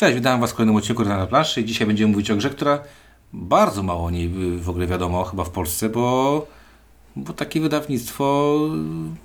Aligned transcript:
Cześć, 0.00 0.14
witam 0.14 0.40
Was 0.40 0.50
w 0.50 0.54
kolejnym 0.54 0.76
odcinku 0.76 1.04
na 1.04 1.26
planszy. 1.26 1.64
Dzisiaj 1.64 1.86
będziemy 1.86 2.12
mówić 2.12 2.30
o 2.30 2.36
grze, 2.36 2.50
która 2.50 2.82
bardzo 3.32 3.82
mało 3.82 4.04
o 4.04 4.10
niej 4.10 4.28
w 4.58 4.68
ogóle 4.68 4.86
wiadomo 4.86 5.24
chyba 5.24 5.44
w 5.44 5.50
Polsce, 5.50 5.88
bo, 5.88 6.46
bo 7.16 7.32
takie 7.32 7.60
wydawnictwo 7.60 8.58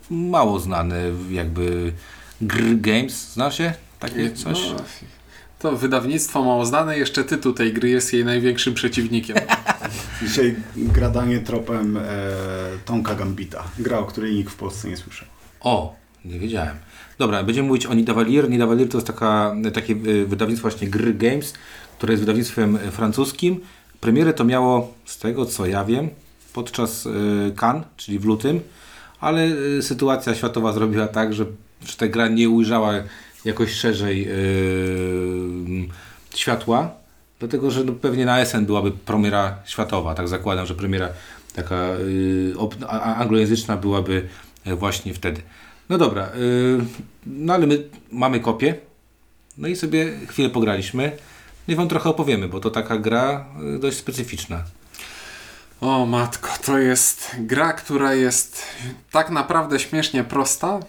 mało 0.10 0.60
znane, 0.60 1.02
jakby 1.30 1.94
Gr 2.42 2.64
Games, 2.76 3.34
zna 3.34 3.52
się? 3.52 3.74
Takie 4.00 4.32
coś? 4.32 4.60
No, 4.70 4.76
to 5.60 5.72
wydawnictwo 5.78 6.44
mało 6.44 6.66
znane, 6.66 6.98
jeszcze 6.98 7.24
tytuł 7.24 7.54
tej 7.54 7.74
gry 7.74 7.90
jest 7.90 8.14
jej 8.14 8.26
największym 8.26 8.74
przeciwnikiem. 8.74 9.38
Dzisiaj 10.22 10.56
gradanie 10.76 11.40
tropem 11.40 11.98
e, 11.98 12.02
Tonka 12.86 13.16
Gambita. 13.16 13.64
Gra, 13.80 14.00
o 14.00 14.06
której 14.06 14.36
nikt 14.36 14.54
w 14.54 14.56
Polsce 14.56 14.88
nie 14.88 14.98
słyszał. 14.98 15.28
O, 15.60 15.96
nie 16.26 16.40
wiedziałem. 16.40 16.76
Dobra, 17.18 17.44
będziemy 17.44 17.68
mówić 17.68 17.86
o 17.86 17.94
Nidavalier. 17.94 18.50
Nidavalier 18.50 18.90
to 18.90 18.98
jest 18.98 19.08
taka, 19.08 19.56
takie 19.74 19.94
y, 19.94 20.26
wydawnictwo 20.26 20.70
właśnie 20.70 20.88
Gry 20.88 21.14
Games, 21.14 21.54
które 21.98 22.14
jest 22.14 22.24
wydawnictwem 22.24 22.78
francuskim. 22.92 23.60
Premierę 24.02 24.34
to 24.34 24.44
miało, 24.44 24.94
z 25.06 25.18
tego 25.18 25.46
co 25.46 25.66
ja 25.66 25.86
wiem, 25.86 26.10
podczas 26.54 27.06
y, 27.06 27.10
Cannes, 27.56 27.86
czyli 27.98 28.20
w 28.20 28.26
lutym, 28.26 28.60
ale 29.20 29.48
y, 29.48 29.82
sytuacja 29.82 30.36
światowa 30.36 30.74
zrobiła 30.74 31.08
tak, 31.08 31.34
że, 31.34 31.46
że 31.86 31.96
ta 31.98 32.08
gra 32.08 32.28
nie 32.28 32.50
ujrzała 32.50 32.94
jakoś 33.46 33.72
szerzej 33.72 34.26
yy, 34.26 35.88
światła, 36.36 36.92
dlatego 37.40 37.72
że 37.72 37.84
no, 37.84 37.94
pewnie 37.94 38.26
na 38.26 38.46
SN 38.46 38.66
byłaby 38.66 38.92
premiera 38.92 39.56
światowa, 39.66 40.16
tak 40.16 40.28
zakładam, 40.28 40.66
że 40.66 40.76
premiera 40.76 41.10
taka 41.54 41.76
yy, 41.88 42.54
anglojęzyczna 43.16 43.78
byłaby 43.78 44.28
właśnie 44.66 45.14
wtedy. 45.14 45.42
No 45.90 45.98
dobra, 45.98 46.30
yy, 46.36 46.86
no 47.26 47.54
ale 47.54 47.68
my 47.68 47.84
mamy 48.12 48.40
kopię, 48.40 48.76
no 49.58 49.68
i 49.68 49.76
sobie 49.76 50.14
chwilę 50.28 50.50
pograliśmy. 50.50 51.12
I 51.68 51.76
wam 51.76 51.88
trochę 51.88 52.10
opowiemy, 52.10 52.48
bo 52.48 52.60
to 52.60 52.70
taka 52.72 52.98
gra 52.98 53.46
yy, 53.62 53.80
dość 53.80 53.98
specyficzna. 53.98 54.64
O 55.82 56.06
matko, 56.06 56.50
to 56.66 56.78
jest 56.78 57.36
gra, 57.40 57.74
która 57.74 58.14
jest 58.14 58.64
tak 59.12 59.30
naprawdę 59.30 59.80
śmiesznie 59.80 60.24
prosta, 60.24 60.80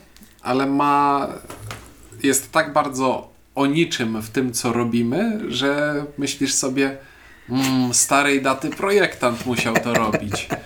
ale 0.43 0.67
ma 0.67 1.29
jest 2.23 2.53
tak 2.53 2.73
bardzo 2.73 3.29
o 3.55 3.67
niczym 3.67 4.23
w 4.23 4.31
tym, 4.31 4.53
co 4.53 4.73
robimy, 4.73 5.41
że 5.49 6.05
myślisz 6.19 6.55
sobie, 6.55 6.97
mm, 7.51 7.95
starej 7.95 8.43
daty 8.43 8.71
projektant 8.71 9.47
musiał 9.47 9.75
to 9.75 9.95
robić. 9.95 10.49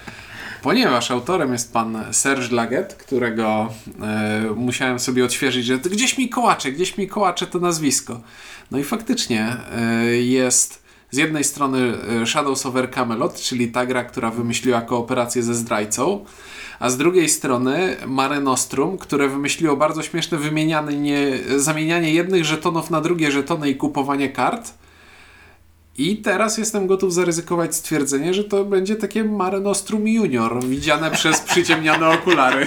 Ponieważ 0.63 1.11
autorem 1.11 1.53
jest 1.53 1.73
pan 1.73 2.05
Serge 2.13 2.51
Laget, 2.51 2.95
którego 2.95 3.69
e, 4.03 4.55
musiałem 4.57 4.99
sobie 4.99 5.25
odświeżyć, 5.25 5.67
że 5.67 5.79
gdzieś 5.79 6.19
mi 6.19 6.29
kołacze, 6.29 6.73
gdzieś 6.73 6.99
mi 6.99 7.09
kołacze 7.09 7.47
to 7.47 7.59
nazwisko. 7.59 8.21
No 8.71 8.79
i 8.79 8.85
faktycznie 8.85 9.57
e, 9.77 10.05
jest 10.17 10.83
z 11.11 11.17
jednej 11.17 11.45
strony 11.45 11.93
e, 12.23 12.27
Shadows 12.27 12.67
over 12.67 12.91
Camelot, 12.91 13.41
czyli 13.41 13.69
ta 13.69 13.87
gra, 13.87 14.05
która 14.05 14.31
wymyśliła 14.31 14.81
kooperację 14.81 15.43
ze 15.43 15.55
zdrajcą, 15.55 16.25
a 16.81 16.91
z 16.91 16.97
drugiej 16.97 17.29
strony 17.29 17.97
Mare 18.07 18.41
Nostrum, 18.41 18.99
które 18.99 19.29
wymyśliło 19.29 19.77
bardzo 19.77 20.03
śmieszne 20.03 20.39
wymienianie, 20.39 21.39
zamienianie 21.57 22.15
jednych 22.15 22.45
żetonów 22.45 22.91
na 22.91 23.01
drugie 23.01 23.31
żetony 23.31 23.71
i 23.71 23.77
kupowanie 23.77 24.29
kart. 24.29 24.73
I 25.99 26.17
teraz 26.17 26.59
jestem 26.59 26.87
gotów 26.87 27.15
zaryzykować 27.15 27.75
stwierdzenie, 27.75 28.35
że 28.35 28.45
to 28.45 28.65
będzie 28.65 28.97
takie 28.97 29.25
Mare 29.25 29.61
Nostrum 29.61 30.09
Junior, 30.09 30.65
widziane 30.65 31.11
przez 31.11 31.41
przyciemnione 31.41 32.09
okulary. 32.09 32.67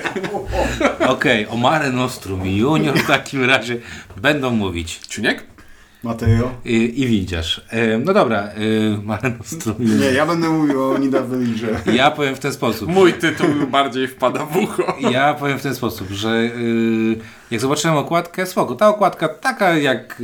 Okej, 1.08 1.46
okay, 1.46 1.50
o 1.50 1.58
Mare 1.58 1.92
Nostrum 1.92 2.46
Junior 2.46 2.98
w 2.98 3.08
takim 3.08 3.44
razie 3.44 3.78
będą 4.22 4.50
mówić. 4.52 5.00
Ciuniek? 5.08 5.44
Mateo? 6.04 6.52
I, 6.66 7.02
i 7.02 7.08
widzisz. 7.08 7.62
E, 7.70 7.98
no 7.98 8.14
dobra, 8.14 8.40
e, 8.40 8.52
Mare 9.04 9.30
Nostrum 9.38 9.76
i 9.80 9.86
Nie, 9.86 9.94
Junior. 9.94 10.14
ja 10.14 10.26
będę 10.26 10.50
mówił 10.50 10.84
o 10.84 10.98
Nidawelirze. 10.98 11.68
Ja 11.94 12.12
powiem 12.12 12.36
w 12.36 12.40
ten 12.40 12.54
sposób. 12.54 12.90
Mój 12.90 13.14
tytuł 13.14 13.48
bardziej 13.72 14.08
wpada 14.08 14.46
w 14.46 14.58
ucho. 14.58 14.96
Ja 15.12 15.34
powiem 15.34 15.60
w 15.60 15.62
ten 15.62 15.76
sposób, 15.76 16.10
że 16.10 16.30
y, 16.30 17.16
jak 17.52 17.62
zobaczyłem 17.62 17.98
okładkę, 17.98 18.46
spoko, 18.46 18.76
ta 18.76 18.88
okładka 18.90 19.28
taka 19.28 19.78
jak 19.78 20.22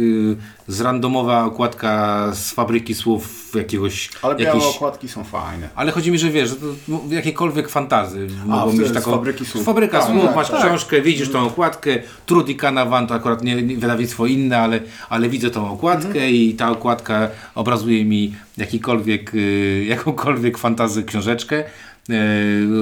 y, 0.69 0.73
zrandomowa 0.73 1.45
okładka 1.45 2.25
z 2.33 2.51
fabryki 2.51 2.95
słów 2.95 3.51
jakiegoś... 3.55 4.09
Ale 4.21 4.35
białe 4.35 4.55
jakiejś, 4.57 4.75
okładki 4.75 5.07
są 5.07 5.23
fajne. 5.23 5.69
ale 5.75 5.91
chodzi 5.91 6.11
mi, 6.11 6.17
że 6.19 6.29
wiesz, 6.29 6.49
że 6.49 6.55
to 6.55 6.65
no, 6.87 7.01
jakiekolwiek 7.09 7.69
fantazy 7.69 8.27
mogą 8.45 8.67
wtedy 8.67 8.83
mieć 8.83 8.91
z 8.91 8.93
taką... 8.93 9.11
fabryki 9.11 9.45
słów. 9.45 9.65
Fabryka 9.65 9.99
Tak, 9.99 10.09
słów, 10.09 10.25
tak, 10.25 10.35
masz 10.35 10.49
tak. 10.49 10.59
książkę, 10.65 11.01
widzisz 11.01 11.29
tą 11.31 11.47
okładkę, 11.47 11.89
Trud 12.25 12.49
i 12.49 12.55
Canavan 12.55 13.07
to 13.07 13.13
akurat 13.13 13.43
nie, 13.43 13.61
nie 13.61 13.75
wydawnictwo 13.77 14.25
inne, 14.25 14.57
ale, 14.59 14.79
ale 15.09 15.29
widzę 15.29 15.49
tą 15.51 15.71
okładkę 15.71 16.07
Mhm. 16.09 16.29
i 16.33 16.53
ta 16.53 16.71
okładka 16.71 17.29
obrazuje 17.55 18.05
mi 18.05 18.35
jakikolwiek, 18.57 19.33
y, 19.35 19.85
jakąkolwiek 19.87 20.57
fantazy 20.57 21.03
książeczkę, 21.03 21.63
y, 22.09 22.13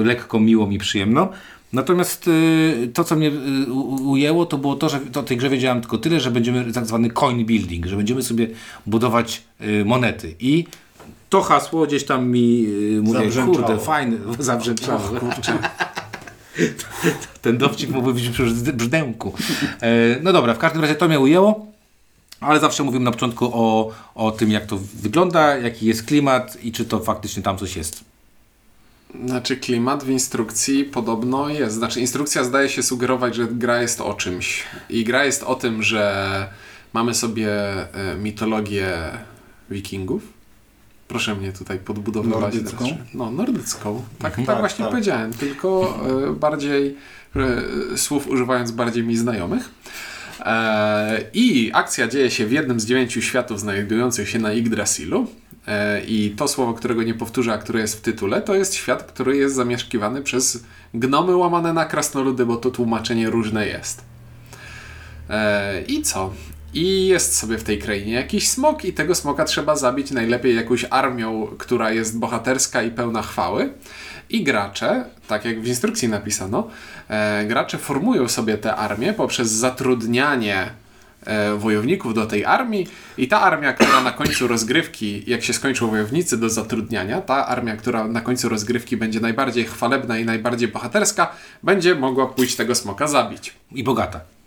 lekko, 0.04 0.40
miłą 0.40 0.70
i 0.70 0.78
przyjemną. 0.78 1.28
Natomiast 1.72 2.28
y, 2.28 2.90
to, 2.94 3.04
co 3.04 3.16
mnie 3.16 3.28
y, 3.28 3.72
ujęło, 4.02 4.46
to 4.46 4.58
było 4.58 4.76
to, 4.76 4.88
że 4.88 5.00
o 5.14 5.22
tej 5.22 5.36
grze 5.36 5.50
wiedziałem 5.50 5.80
tylko 5.80 5.98
tyle, 5.98 6.20
że 6.20 6.30
będziemy 6.30 6.72
tak 6.72 6.86
zwany 6.86 7.10
coin 7.10 7.46
building, 7.46 7.86
że 7.86 7.96
będziemy 7.96 8.22
sobie 8.22 8.48
budować 8.86 9.42
y, 9.60 9.84
monety. 9.84 10.34
I 10.40 10.64
to 11.28 11.40
hasło 11.40 11.86
gdzieś 11.86 12.04
tam 12.04 12.28
mi 12.28 12.66
y, 12.96 13.02
mówię, 13.02 13.18
kurde, 13.46 13.78
fajne, 13.78 14.16
zabrzęczało. 14.38 15.00
Ten 17.42 17.58
dowcip 17.58 17.90
mógłby 17.90 18.14
być 18.14 18.28
przy 18.28 18.42
brz- 18.42 18.72
brzdęku. 18.72 19.32
E, 19.80 19.90
no 20.22 20.32
dobra, 20.32 20.54
w 20.54 20.58
każdym 20.58 20.82
razie 20.82 20.94
to 20.94 21.08
mnie 21.08 21.20
ujęło. 21.20 21.66
Ale 22.40 22.60
zawsze 22.60 22.82
mówimy 22.82 23.04
na 23.04 23.10
początku 23.10 23.50
o, 23.52 23.90
o 24.14 24.30
tym, 24.30 24.50
jak 24.50 24.66
to 24.66 24.78
wygląda, 24.94 25.56
jaki 25.56 25.86
jest 25.86 26.06
klimat 26.06 26.64
i 26.64 26.72
czy 26.72 26.84
to 26.84 27.00
faktycznie 27.00 27.42
tam 27.42 27.58
coś 27.58 27.76
jest. 27.76 28.04
Znaczy 29.26 29.56
klimat 29.56 30.04
w 30.04 30.08
instrukcji 30.08 30.84
podobno 30.84 31.48
jest. 31.48 31.74
Znaczy 31.74 32.00
instrukcja 32.00 32.44
zdaje 32.44 32.68
się 32.68 32.82
sugerować, 32.82 33.34
że 33.34 33.46
gra 33.46 33.82
jest 33.82 34.00
o 34.00 34.14
czymś. 34.14 34.62
I 34.90 35.04
gra 35.04 35.24
jest 35.24 35.42
o 35.42 35.54
tym, 35.54 35.82
że 35.82 36.48
mamy 36.92 37.14
sobie 37.14 37.50
e, 37.94 38.16
mitologię 38.18 38.96
wikingów. 39.70 40.22
Proszę 41.08 41.34
mnie 41.34 41.52
tutaj 41.52 41.78
podbudowywać. 41.78 42.40
Nordycką? 42.54 42.84
teraz. 42.84 42.98
No, 43.14 43.30
nordycką. 43.30 44.02
Tak, 44.18 44.36
tak, 44.36 44.46
Tak, 44.46 44.58
właśnie 44.58 44.84
tak. 44.84 44.90
powiedziałem. 44.90 45.32
Tylko 45.32 46.00
e, 46.28 46.32
bardziej 46.32 46.96
e, 47.36 47.98
słów 47.98 48.28
używając 48.28 48.70
bardziej 48.70 49.04
mi 49.04 49.16
znajomych. 49.16 49.70
E, 50.40 51.20
I 51.34 51.70
akcja 51.74 52.08
dzieje 52.08 52.30
się 52.30 52.46
w 52.46 52.52
jednym 52.52 52.80
z 52.80 52.86
dziewięciu 52.86 53.22
światów 53.22 53.60
znajdujących 53.60 54.28
się 54.28 54.38
na 54.38 54.52
Yggdrasilu. 54.52 55.26
E, 55.66 56.04
I 56.04 56.30
to 56.30 56.48
słowo, 56.48 56.74
którego 56.74 57.02
nie 57.02 57.14
powtórzę, 57.14 57.52
a 57.52 57.58
które 57.58 57.80
jest 57.80 57.98
w 57.98 58.00
tytule, 58.00 58.42
to 58.42 58.54
jest 58.54 58.74
świat, 58.74 59.02
który 59.02 59.36
jest 59.36 59.54
zamieszkiwany 59.54 60.22
przez 60.22 60.64
gnomy 60.94 61.36
łamane 61.36 61.72
na 61.72 61.84
krasnoludy, 61.84 62.46
bo 62.46 62.56
to 62.56 62.70
tłumaczenie 62.70 63.30
różne 63.30 63.66
jest. 63.66 64.04
E, 65.30 65.82
I 65.82 66.02
co? 66.02 66.32
I 66.74 67.06
jest 67.06 67.36
sobie 67.36 67.58
w 67.58 67.64
tej 67.64 67.78
krainie 67.78 68.12
jakiś 68.12 68.48
smok 68.48 68.84
i 68.84 68.92
tego 68.92 69.14
smoka 69.14 69.44
trzeba 69.44 69.76
zabić 69.76 70.10
najlepiej 70.10 70.56
jakąś 70.56 70.86
armią, 70.90 71.46
która 71.58 71.90
jest 71.90 72.18
bohaterska 72.18 72.82
i 72.82 72.90
pełna 72.90 73.22
chwały. 73.22 73.72
I 74.30 74.44
gracze, 74.44 75.04
tak 75.28 75.44
jak 75.44 75.60
w 75.60 75.66
instrukcji 75.66 76.08
napisano, 76.08 76.68
e, 77.08 77.44
gracze 77.46 77.78
formują 77.78 78.28
sobie 78.28 78.58
tę 78.58 78.76
armię 78.76 79.12
poprzez 79.12 79.50
zatrudnianie 79.50 80.70
e, 81.26 81.54
wojowników 81.54 82.14
do 82.14 82.26
tej 82.26 82.44
armii 82.44 82.86
i 83.18 83.28
ta 83.28 83.40
armia, 83.40 83.72
która 83.72 84.00
na 84.00 84.12
końcu 84.12 84.48
rozgrywki, 84.48 85.22
jak 85.26 85.42
się 85.42 85.52
skończą 85.52 85.90
wojownicy 85.90 86.36
do 86.36 86.50
zatrudniania, 86.50 87.20
ta 87.20 87.46
armia, 87.46 87.76
która 87.76 88.08
na 88.08 88.20
końcu 88.20 88.48
rozgrywki 88.48 88.96
będzie 88.96 89.20
najbardziej 89.20 89.64
chwalebna 89.64 90.18
i 90.18 90.24
najbardziej 90.24 90.68
bohaterska, 90.68 91.32
będzie 91.62 91.94
mogła 91.94 92.26
pójść 92.26 92.56
tego 92.56 92.74
smoka 92.74 93.06
zabić. 93.06 93.54
I 93.72 93.84
bogata. 93.84 94.37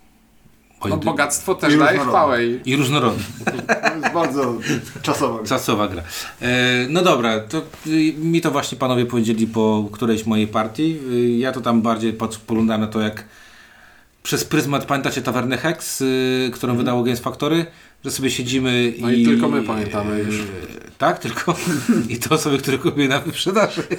No 0.89 0.97
bogactwo 0.97 1.55
też 1.55 1.77
daje 1.77 1.99
chwałę. 1.99 2.45
I... 2.45 2.59
I 2.65 2.75
różnorodna. 2.75 3.23
To 3.91 3.97
jest 3.97 4.13
bardzo 4.13 4.57
czasowa 5.01 5.37
gra. 5.37 5.47
Czasowa 5.47 5.87
gra. 5.87 6.03
E, 6.41 6.87
no 6.89 7.01
dobra, 7.01 7.39
to 7.39 7.61
y, 7.87 8.13
mi 8.17 8.41
to 8.41 8.51
właśnie 8.51 8.77
panowie 8.77 9.05
powiedzieli 9.05 9.47
po 9.47 9.89
którejś 9.91 10.25
mojej 10.25 10.47
partii. 10.47 10.99
Y, 11.11 11.37
ja 11.37 11.51
to 11.51 11.61
tam 11.61 11.81
bardziej 11.81 12.13
poglądałem 12.47 12.81
na 12.81 12.87
to 12.87 13.01
jak 13.01 13.25
przez 14.23 14.45
pryzmat, 14.45 14.85
pamiętacie 14.85 15.21
Tavernę 15.21 15.57
Hex, 15.57 16.01
y, 16.01 16.51
którą 16.53 16.77
wydało 16.77 17.03
Games 17.03 17.19
Factory, 17.19 17.65
że 18.05 18.11
sobie 18.11 18.31
siedzimy 18.31 18.93
No 18.99 19.11
i 19.11 19.25
tylko 19.25 19.49
my 19.49 19.63
pamiętamy 19.63 20.19
już. 20.19 20.35
e, 20.39 20.43
Tak, 20.97 21.19
tylko 21.19 21.55
i 22.09 22.17
to 22.17 22.35
osoby, 22.35 22.57
które 22.57 22.77
kupiły 22.77 23.07
na 23.07 23.19
wyprzedaży. 23.19 23.83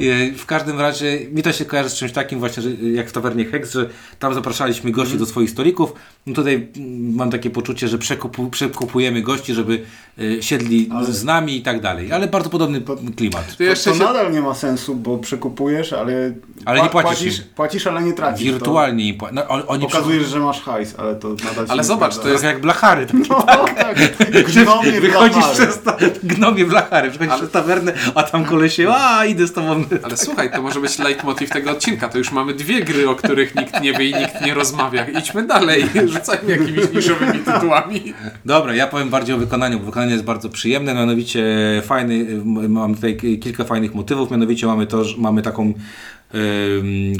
E, 0.00 0.32
W 0.36 0.46
każdym 0.46 0.80
razie 0.80 1.18
mi 1.32 1.42
to 1.42 1.52
się 1.52 1.64
kojarzy 1.64 1.90
z 1.90 1.94
czymś 1.94 2.12
takim 2.12 2.38
właśnie, 2.38 2.62
że 2.62 2.70
jak 2.70 3.08
w 3.08 3.12
tawernie 3.12 3.44
Hex, 3.44 3.72
że 3.72 3.88
tam 4.18 4.34
zapraszaliśmy 4.34 4.90
gości 4.90 5.18
do 5.18 5.26
swoich 5.26 5.50
stolików. 5.50 5.92
No 6.26 6.34
tutaj 6.34 6.68
mm, 6.76 7.14
mam 7.14 7.30
takie 7.30 7.50
poczucie, 7.50 7.88
że 7.88 7.98
przekupu, 7.98 8.50
przekupujemy 8.50 9.22
gości, 9.22 9.54
żeby 9.54 9.82
e, 10.18 10.42
siedli 10.42 10.88
z 11.08 11.24
nami 11.24 11.56
i 11.56 11.62
tak 11.62 11.80
dalej. 11.80 12.12
Ale 12.12 12.26
bardzo 12.28 12.50
podobny 12.50 12.82
klimat. 13.16 13.50
To 13.50 13.56
To, 13.56 13.62
jeszcze 13.62 13.90
to 13.90 13.96
się... 13.96 14.02
nadal 14.04 14.32
nie 14.32 14.40
ma 14.40 14.54
sensu, 14.54 14.94
bo 14.94 15.18
przekupujesz, 15.18 15.92
ale, 15.92 16.32
Ale 16.64 16.82
nie 16.82 16.88
płacisz 16.88 17.18
płacisz, 17.18 17.40
płacisz, 17.40 17.86
ale 17.86 18.02
nie 18.02 18.12
tracisz. 18.12 18.44
Wirtualnie 18.44 19.08
im 19.08 19.18
pła- 19.18 19.32
no, 19.32 19.42
To 19.42 19.66
oni 19.66 19.86
pokazujesz, 19.86 20.28
że 20.28 20.38
masz 20.40 20.60
hajs, 20.62 20.94
ale 20.98 21.14
to 21.14 21.28
nadal 21.44 21.61
się 21.66 21.72
Ale 21.72 21.84
zobacz, 21.84 22.18
to 22.18 22.28
jest- 22.28 22.44
jak 22.44 22.60
blachary. 22.60 23.06
Takie, 23.06 23.18
No, 23.30 23.42
tak. 23.42 23.98
Gnomie 24.30 25.00
Wychodzisz 25.00 25.34
blachary. 25.36 25.54
przez 25.54 25.82
ta, 25.82 25.96
gnomie 26.22 26.64
blachary, 26.64 27.10
przychodzisz 27.10 27.34
przez 27.36 27.50
tawernę, 27.50 27.92
a 28.14 28.22
tam 28.22 28.44
kolesie, 28.44 28.88
a 28.94 29.24
idę 29.26 29.46
z 29.46 29.52
tobą. 29.52 29.84
Ale 30.02 30.16
słuchaj, 30.16 30.50
to 30.52 30.62
może 30.62 30.80
być 30.80 30.98
leitmotiv 30.98 31.50
tego 31.50 31.70
odcinka. 31.70 32.08
To 32.08 32.18
już 32.18 32.32
mamy 32.32 32.54
dwie 32.54 32.80
gry, 32.84 33.08
o 33.08 33.14
których 33.14 33.54
nikt 33.54 33.80
nie 33.80 33.92
wie 33.92 34.04
i 34.10 34.14
nikt 34.14 34.40
nie 34.46 34.54
rozmawia. 34.54 35.04
Idźmy 35.04 35.46
dalej, 35.46 35.84
rzucajmy 36.14 36.50
jakimiś 36.50 36.84
niszowymi 36.94 37.38
tytułami. 37.38 38.14
Dobra, 38.44 38.74
ja 38.74 38.86
powiem 38.86 39.10
bardziej 39.10 39.34
o 39.34 39.38
wykonaniu, 39.38 39.78
bo 39.78 39.84
wykonanie 39.86 40.12
jest 40.12 40.24
bardzo 40.24 40.48
przyjemne, 40.48 40.94
mianowicie 40.94 41.44
fajny, 41.84 42.26
mam 42.68 42.94
tutaj 42.94 43.16
kilka 43.16 43.64
fajnych 43.64 43.94
motywów, 43.94 44.30
mianowicie 44.30 44.66
mamy 44.66 44.86
to, 44.86 45.04
że 45.04 45.14
mamy 45.18 45.42
taką 45.42 45.72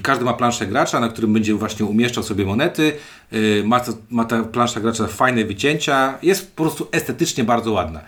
każdy 0.03 0.25
ma 0.25 0.33
planszę 0.35 0.67
gracza, 0.67 1.01
na 1.01 1.09
którym 1.09 1.33
będzie 1.33 1.55
właśnie 1.55 1.87
umieszczał 1.87 2.23
sobie 2.25 2.45
monety. 2.45 2.93
Ma, 3.65 3.81
ma 4.11 4.25
ta 4.25 4.43
plansza 4.43 4.81
gracza 4.81 5.07
fajne 5.07 5.45
wycięcia. 5.45 6.19
Jest 6.23 6.57
po 6.57 6.63
prostu 6.63 6.89
estetycznie 6.93 7.45
bardzo 7.45 7.73
ładna. 7.73 8.01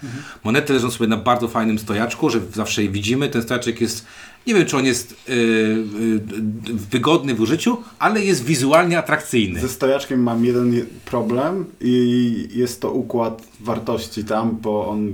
Monety 0.45 0.73
leżą 0.73 0.91
sobie 0.91 1.09
na 1.09 1.17
bardzo 1.17 1.49
fajnym 1.49 1.79
stojaczku, 1.79 2.31
że 2.31 2.41
zawsze 2.53 2.83
je 2.83 2.89
widzimy. 2.89 3.29
Ten 3.29 3.43
stojaczek 3.43 3.81
jest, 3.81 4.07
nie 4.47 4.55
wiem 4.55 4.67
czy 4.67 4.77
on 4.77 4.85
jest 4.85 5.17
yy, 5.29 5.35
yy, 5.35 6.21
wygodny 6.91 7.35
w 7.35 7.41
użyciu, 7.41 7.77
ale 7.99 8.25
jest 8.25 8.45
wizualnie 8.45 8.99
atrakcyjny. 8.99 9.61
Ze 9.61 9.69
stojaczkiem 9.69 10.23
mam 10.23 10.45
jeden 10.45 10.73
je- 10.75 10.85
problem 11.05 11.65
i 11.81 12.49
jest 12.55 12.81
to 12.81 12.91
układ 12.91 13.43
wartości 13.61 14.25
tam, 14.25 14.59
bo 14.63 14.89
on 14.89 15.13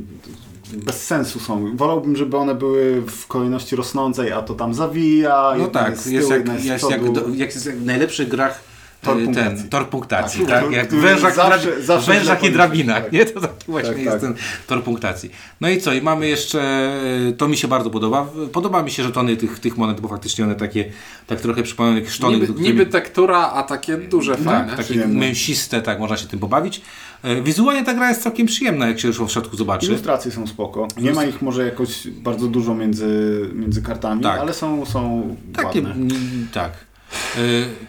bez 0.76 1.06
sensu 1.06 1.40
są. 1.40 1.76
Wolałbym, 1.76 2.16
żeby 2.16 2.36
one 2.36 2.54
były 2.54 3.02
w 3.06 3.26
kolejności 3.26 3.76
rosnącej, 3.76 4.32
a 4.32 4.42
to 4.42 4.54
tam 4.54 4.74
zawija. 4.74 5.52
No 5.58 5.66
tak, 5.66 5.90
jest 5.90 6.04
tyłu, 6.04 6.30
jak, 6.30 6.38
jedna 6.38 6.58
z 6.58 6.64
jest 6.64 6.90
jak, 6.90 7.12
do, 7.12 7.20
jak 7.34 7.54
jest 7.54 7.66
jak 7.66 7.76
w 7.76 7.84
najlepszych 7.86 8.28
grach 8.28 8.60
Tor 9.02 9.20
e, 9.20 9.24
punktacji. 9.24 9.56
ten, 9.58 9.68
tor 9.68 9.88
punktacji, 9.88 10.46
Tak, 10.46 10.62
tak, 10.64 10.72
jak 10.72 10.84
w 10.84 10.88
który 10.88 11.02
wężach, 11.02 11.34
zawsze- 11.34 11.82
zawsze 11.82 12.12
i 12.48 12.50
drabinach, 12.50 13.02
kończy, 13.02 13.16
nie? 13.16 13.24
To 13.26 13.40
taki 13.40 13.54
właśnie 13.68 13.90
Tak, 13.90 13.98
jest 13.98 14.10
tak. 14.12 14.20
ten 14.20 14.34
tor 14.66 14.82
punktacji. 14.84 15.30
No 15.60 15.68
i 15.68 15.80
co, 15.80 15.92
i 15.92 16.02
mamy 16.02 16.28
jeszcze, 16.28 16.60
e, 17.28 17.32
to 17.32 17.48
mi 17.48 17.56
się 17.56 17.68
bardzo 17.68 17.90
podoba, 17.90 18.26
podoba 18.52 18.82
mi 18.82 18.90
się 18.90 19.02
żetony 19.02 19.36
tych, 19.36 19.58
tych 19.58 19.76
monet, 19.76 20.00
bo 20.00 20.08
faktycznie 20.08 20.44
one 20.44 20.54
takie, 20.54 20.92
tak 21.26 21.40
trochę 21.40 21.62
przypominają 21.62 22.02
jak 22.02 22.10
sztony, 22.12 22.34
Niby, 22.34 22.46
którymi- 22.46 22.62
niby 22.66 22.86
tektura, 22.86 23.38
a 23.52 23.62
takie 23.62 23.96
duże, 23.96 24.34
fajne. 24.34 24.50
tak, 24.50 24.70
takie 24.70 24.82
Przyjemne. 24.82 25.20
mięsiste, 25.20 25.82
tak, 25.82 25.98
można 25.98 26.16
się 26.16 26.26
tym 26.28 26.38
pobawić. 26.38 26.82
E, 27.22 27.42
Wizualnie 27.42 27.84
ta 27.84 27.94
gra 27.94 28.08
jest 28.08 28.22
całkiem 28.22 28.46
przyjemna, 28.46 28.88
jak 28.88 29.00
się 29.00 29.08
już 29.08 29.20
w 29.20 29.28
środku 29.30 29.56
zobaczy. 29.56 29.86
Ilustracje 29.86 30.30
są 30.30 30.46
spoko. 30.46 30.88
Nie 30.96 31.12
ma 31.12 31.24
ich 31.24 31.42
może 31.42 31.64
jakoś 31.64 32.08
bardzo 32.08 32.46
dużo 32.46 32.74
między, 32.74 33.40
między 33.54 33.82
kartami, 33.82 34.22
Tak. 34.22 34.40
ale 34.40 34.54
są, 34.54 34.86
są 34.86 35.36
Takie, 35.52 35.82
ładne. 35.82 35.94
tak. 36.52 36.72
E, 37.36 37.40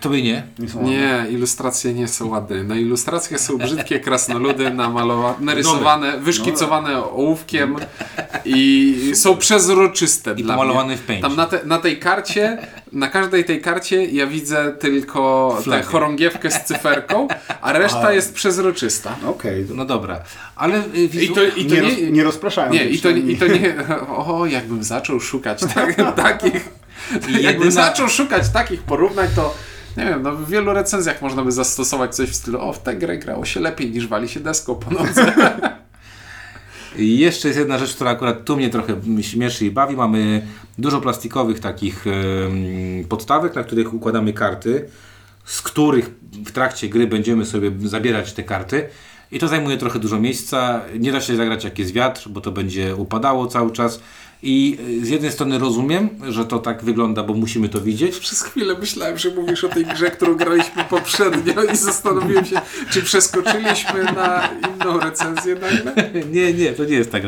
Tobie 0.02 0.22
nie? 0.24 0.44
Nie. 0.60 0.82
Nie, 0.90 1.26
ilustracje 1.30 1.94
nie 1.94 2.08
są 2.08 2.28
ładne. 2.28 2.64
Na 2.64 2.76
ilustracjach 2.76 3.40
są 3.42 3.58
brzydkie 3.58 4.00
krasnoludy 4.00 4.66
namalowa- 4.66 5.40
narysowane, 5.42 6.20
wyszkicowane 6.20 7.04
ołówkiem 7.04 7.76
i 8.46 9.12
są 9.16 9.38
przezroczyste 9.38 10.34
I 10.38 10.44
dla 10.44 10.56
pomalowane 10.56 10.98
w 10.98 11.02
pędzie. 11.02 11.22
Tam 11.22 11.36
na, 11.36 11.46
te, 11.46 11.60
na 11.66 11.78
tej 11.78 12.00
karcie, 12.00 12.58
na 12.92 13.08
każdej 13.08 13.46
tej 13.46 13.62
karcie 13.62 14.06
ja 14.06 14.28
widzę 14.28 14.72
tylko 14.80 15.58
tę 15.70 15.84
chorągiewkę 15.84 16.52
z 16.52 16.64
cyferką, 16.66 17.28
a 17.62 17.74
reszta 17.74 18.02
A. 18.08 18.14
jest 18.14 18.34
przezroczysta. 18.34 19.16
Okej. 19.28 19.66
to- 19.66 19.74
No 19.74 19.86
dobra, 19.86 20.20
ale 20.56 20.84
I 20.94 21.08
wizu... 21.10 21.34
to, 21.36 21.44
i 21.44 21.66
to 21.66 21.76
nie, 21.76 21.82
nie, 21.82 21.82
roz, 21.82 21.94
nie 22.12 22.24
rozpraszają. 22.24 22.74
nie, 22.74 22.86
i 22.86 23.00
to, 23.00 23.10
i 23.10 23.38
to 23.38 23.48
nie. 23.48 23.76
O, 24.08 24.46
jakbym 24.46 24.84
zaczął 24.84 25.20
szukać 25.20 25.62
tak, 25.76 25.96
takich. 26.16 26.81
I 27.30 27.44
Jakbym 27.44 27.68
jedyna- 27.68 27.72
zaczął 27.72 28.10
szukać 28.10 28.50
takich 28.50 28.84
porównań, 28.84 29.28
to 29.36 29.56
nie 29.98 30.06
wiem, 30.06 30.24
no 30.24 30.36
w 30.36 30.50
wielu 30.50 30.74
recenzjach 30.74 31.22
można 31.22 31.44
by 31.44 31.52
zastosować 31.52 32.16
coś 32.16 32.30
w 32.30 32.36
stylu 32.36 32.62
o, 32.62 32.74
w 32.74 32.80
tę 32.84 32.96
grę 32.96 33.18
grało 33.18 33.46
się 33.46 33.60
lepiej 33.60 33.92
niż 33.92 34.08
wali 34.08 34.30
się 34.30 34.40
deską 34.40 34.76
po 34.76 34.92
nocy. 34.92 35.22
I 36.98 37.18
jeszcze 37.20 37.48
jest 37.48 37.60
jedna 37.60 37.78
rzecz, 37.78 37.96
która 37.96 38.12
akurat 38.12 38.46
tu 38.46 38.58
mnie 38.58 38.70
trochę 38.70 38.96
śmieszy 39.22 39.66
i 39.66 39.72
bawi. 39.72 39.96
Mamy 39.96 40.48
dużo 40.78 41.02
plastikowych 41.02 41.60
takich 41.60 42.08
em, 42.08 43.06
podstawek, 43.10 43.56
na 43.56 43.64
których 43.64 43.94
układamy 43.94 44.34
karty, 44.34 44.90
z 45.46 45.62
których 45.62 46.10
w 46.46 46.52
trakcie 46.52 46.90
gry 46.90 47.08
będziemy 47.08 47.46
sobie 47.46 47.72
zabierać 47.80 48.34
te 48.34 48.44
karty. 48.44 48.90
I 49.32 49.40
to 49.40 49.48
zajmuje 49.48 49.78
trochę 49.78 50.00
dużo 50.00 50.20
miejsca. 50.20 50.82
Nie 51.00 51.12
da 51.12 51.22
się 51.22 51.36
zagrać 51.36 51.64
jak 51.64 51.80
jest 51.80 51.94
wiatr, 51.94 52.30
bo 52.30 52.42
to 52.42 52.52
będzie 52.52 52.96
upadało 52.96 53.48
cały 53.48 53.72
czas. 53.72 54.02
I 54.44 54.78
y, 55.02 55.06
z 55.06 55.10
jednej 55.10 55.32
strony 55.32 55.60
rozumiem, 55.60 56.10
że 56.30 56.46
to 56.46 56.60
tak 56.60 56.84
wygląda, 56.84 57.24
bo 57.24 57.34
musimy 57.34 57.70
to 57.70 57.82
widzieć. 57.82 58.20
Przez 58.20 58.42
chwilę 58.42 58.76
myślałem, 58.80 59.18
że 59.18 59.30
mówisz 59.30 59.64
o 59.64 59.70
tej 59.70 59.86
grze, 59.86 60.12
którą 60.12 60.36
graliśmy 60.36 60.84
poprzednio 60.84 61.64
i 61.64 61.78
zastanowiłem 61.78 62.46
się, 62.46 62.62
czy 62.90 63.02
przeskoczyliśmy 63.02 64.04
na 64.04 64.50
inną 64.76 65.00
recenzję 65.00 65.56
nagle. 65.56 65.94
Nie, 66.32 66.54
nie, 66.54 66.74
to 66.74 66.86
nie 66.86 66.96
jest 66.96 67.12
tak. 67.12 67.24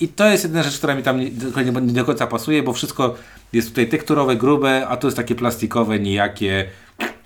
I 0.00 0.08
to 0.08 0.26
jest 0.28 0.44
jedna 0.44 0.62
rzecz, 0.62 0.78
która 0.78 0.94
mi 0.94 1.02
tam 1.02 1.20
nie, 1.20 1.30
nie, 1.64 1.80
nie 1.80 1.92
do 1.92 2.04
końca 2.04 2.26
pasuje, 2.26 2.62
bo 2.62 2.72
wszystko 2.72 3.14
jest 3.52 3.68
tutaj 3.68 3.88
tekturowe, 3.88 4.36
grube, 4.36 4.86
a 4.88 4.96
to 4.96 5.06
jest 5.06 5.16
takie 5.16 5.34
plastikowe, 5.34 5.98
nijakie, 5.98 6.68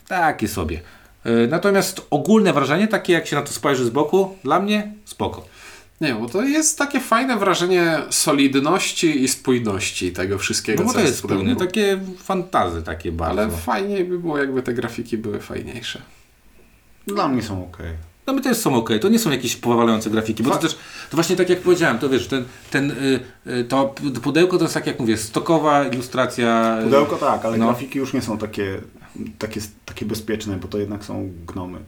takie 0.08 0.48
sobie. 0.48 0.80
E, 1.24 1.46
Natomiast 1.46 2.06
ogólne 2.10 2.52
wrażenie, 2.52 2.88
takie 2.88 3.12
jak 3.12 3.26
się 3.26 3.36
na 3.36 3.42
to 3.42 3.52
spojrzy 3.52 3.84
z 3.84 3.90
boku, 3.90 4.38
dla 4.44 4.60
mnie 4.60 4.92
spoko. 5.04 5.46
Nie, 6.02 6.14
bo 6.14 6.28
to 6.28 6.42
jest 6.42 6.78
takie 6.78 7.00
fajne 7.00 7.36
wrażenie 7.36 7.98
solidności 8.10 9.22
i 9.22 9.28
spójności 9.28 10.12
tego 10.12 10.38
wszystkiego, 10.38 10.80
No 10.82 10.86
bo 10.86 10.92
co 10.92 10.98
to 10.98 11.04
jest 11.04 11.18
spójne, 11.18 11.56
takie 11.56 12.00
fantazy 12.18 12.82
takie 12.82 13.12
bardzo. 13.12 13.42
Ale 13.42 13.50
fajniej 13.50 14.04
by 14.04 14.18
było, 14.18 14.38
jakby 14.38 14.62
te 14.62 14.74
grafiki 14.74 15.18
były 15.18 15.40
fajniejsze. 15.40 16.02
Dla 17.06 17.28
mnie 17.28 17.42
są 17.42 17.64
okej. 17.68 17.90
No 18.26 18.32
my 18.32 18.40
też 18.40 18.56
są 18.56 18.74
ok, 18.74 18.90
to 19.00 19.08
nie 19.08 19.18
są 19.18 19.30
jakieś 19.30 19.56
powalające 19.56 20.10
grafiki, 20.10 20.42
bo 20.42 20.50
to 20.50 20.56
Fa- 20.56 20.62
też, 20.62 20.74
to 21.10 21.16
właśnie 21.16 21.36
tak 21.36 21.48
jak 21.50 21.60
powiedziałem, 21.60 21.98
to 21.98 22.08
wiesz, 22.08 22.26
ten, 22.26 22.44
ten, 22.70 22.90
y, 22.90 23.20
y, 23.46 23.64
to 23.64 23.94
pudełko 24.22 24.58
to 24.58 24.64
jest 24.64 24.74
tak 24.74 24.86
jak 24.86 25.00
mówię, 25.00 25.16
stokowa 25.16 25.84
ilustracja. 25.84 26.78
y, 26.80 26.84
Pudełko 26.84 27.16
tak, 27.16 27.44
ale 27.44 27.58
no. 27.58 27.66
grafiki 27.66 27.98
już 27.98 28.12
nie 28.12 28.22
są 28.22 28.38
takie, 28.38 28.80
takie, 29.38 29.60
takie 29.84 30.06
bezpieczne, 30.06 30.56
bo 30.56 30.68
to 30.68 30.78
jednak 30.78 31.04
są 31.04 31.30
gnomy. 31.46 31.78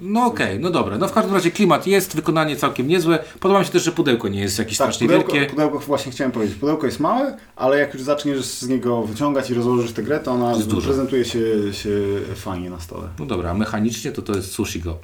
No 0.00 0.26
okej, 0.26 0.60
no 0.60 0.70
dobra. 0.70 0.98
No 0.98 1.08
w 1.08 1.12
każdym 1.12 1.34
razie 1.34 1.50
klimat 1.50 1.86
jest, 1.86 2.16
wykonanie 2.16 2.56
całkiem 2.56 2.88
niezłe. 2.88 3.18
Podoba 3.40 3.60
mi 3.60 3.66
się 3.66 3.72
też, 3.72 3.82
że 3.84 3.92
pudełko 3.92 4.28
nie 4.28 4.40
jest 4.40 4.58
jakieś 4.58 4.78
Tak, 4.78 4.86
strasznie 4.86 5.06
pudełko, 5.06 5.32
wielkie. 5.32 5.50
pudełko 5.50 5.78
właśnie 5.78 6.12
chciałem 6.12 6.32
powiedzieć. 6.32 6.56
Pudełko 6.56 6.86
jest 6.86 7.00
małe, 7.00 7.36
ale 7.56 7.78
jak 7.78 7.94
już 7.94 8.02
zaczniesz 8.02 8.44
z 8.44 8.68
niego 8.68 9.02
wyciągać 9.02 9.50
i 9.50 9.54
rozłożysz 9.54 9.92
tę 9.92 10.02
grę, 10.02 10.20
to 10.20 10.32
ona 10.32 10.54
prezentuje 10.84 11.24
się, 11.24 11.40
się 11.72 11.90
fajnie 12.34 12.70
na 12.70 12.80
stole. 12.80 13.08
No 13.18 13.26
dobra, 13.26 13.50
a 13.50 13.54
mechanicznie 13.54 14.12
to 14.12 14.22
to 14.22 14.32
jest 14.36 14.52
Sushi 14.52 14.80
Go. 14.80 14.98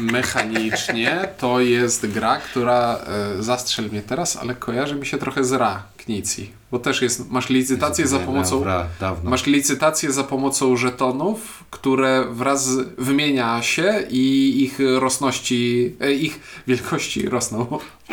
Mechanicznie 0.00 1.28
to 1.38 1.60
jest 1.60 2.06
gra, 2.06 2.36
która 2.36 2.98
e, 3.38 3.42
zastrzel 3.42 3.84
mnie 3.90 4.02
teraz, 4.02 4.36
ale 4.36 4.54
kojarzy 4.54 4.94
mi 4.94 5.06
się 5.06 5.18
trochę 5.18 5.44
z 5.44 5.52
Ra 5.52 5.82
Knici. 6.04 6.50
Bo 6.70 6.78
też 6.78 7.02
jest, 7.02 7.30
masz 7.30 7.48
licytację 7.48 8.06
za 8.06 8.18
pomocą. 8.18 8.58
Dobra, 8.58 8.86
dawno. 9.00 9.30
Masz 9.30 9.46
licytację 9.46 10.12
za 10.12 10.24
pomocą 10.24 10.76
żetonów, 10.76 11.64
które 11.70 12.24
wraz 12.30 12.66
z- 12.66 12.88
wymienia 12.98 13.62
się 13.62 14.04
i 14.10 14.54
ich 14.62 14.78
rosności, 14.98 15.94
e, 16.00 16.12
ich 16.12 16.40
wielkości 16.66 17.28
rosną 17.28 17.66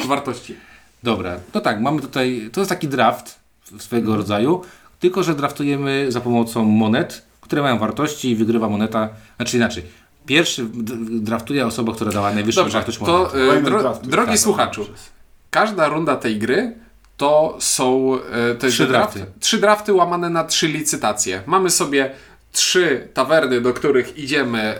w 0.03 0.05
wartości. 0.07 0.55
Dobra, 1.03 1.37
no 1.53 1.61
tak, 1.61 1.81
mamy 1.81 2.01
tutaj, 2.01 2.49
to 2.53 2.61
jest 2.61 2.69
taki 2.69 2.87
draft 2.87 3.39
swojego 3.77 4.17
rodzaju, 4.17 4.61
tylko 4.99 5.23
że 5.23 5.35
draftujemy 5.35 6.11
za 6.11 6.21
pomocą 6.21 6.65
monet, 6.65 7.25
które 7.41 7.61
mają 7.61 7.77
wartości 7.79 8.29
i 8.29 8.35
wygrywa 8.35 8.69
moneta, 8.69 9.09
znaczy 9.37 9.57
inaczej. 9.57 9.83
Pierwszy 10.25 10.65
draftuje 11.09 11.65
osoba, 11.67 11.93
która 11.93 12.11
dała 12.11 12.33
najwyższą 12.33 12.61
Dobrze, 12.61 12.77
wartość 12.77 12.97
to 12.97 13.05
monety. 13.05 13.37
e, 13.43 13.47
Kolejny 13.47 13.69
dro, 13.69 13.99
drogi 14.03 14.29
tak, 14.31 14.39
słuchaczu, 14.39 14.83
przez- 14.85 15.09
każda 15.49 15.87
runda 15.87 16.15
tej 16.15 16.39
gry 16.39 16.73
to 17.21 17.57
są 17.59 18.17
e, 18.61 18.65
jest 18.65 18.75
Trzy 18.77 18.87
draft, 18.87 19.15
drafty. 19.15 19.31
trzy 19.39 19.57
drafty 19.57 19.93
łamane 19.93 20.29
na 20.29 20.43
trzy 20.43 20.67
licytacje. 20.67 21.41
Mamy 21.45 21.69
sobie 21.69 22.11
trzy 22.51 23.07
tawerny, 23.13 23.61
do 23.61 23.73
których 23.73 24.17
idziemy 24.17 24.59
e, 24.61 24.77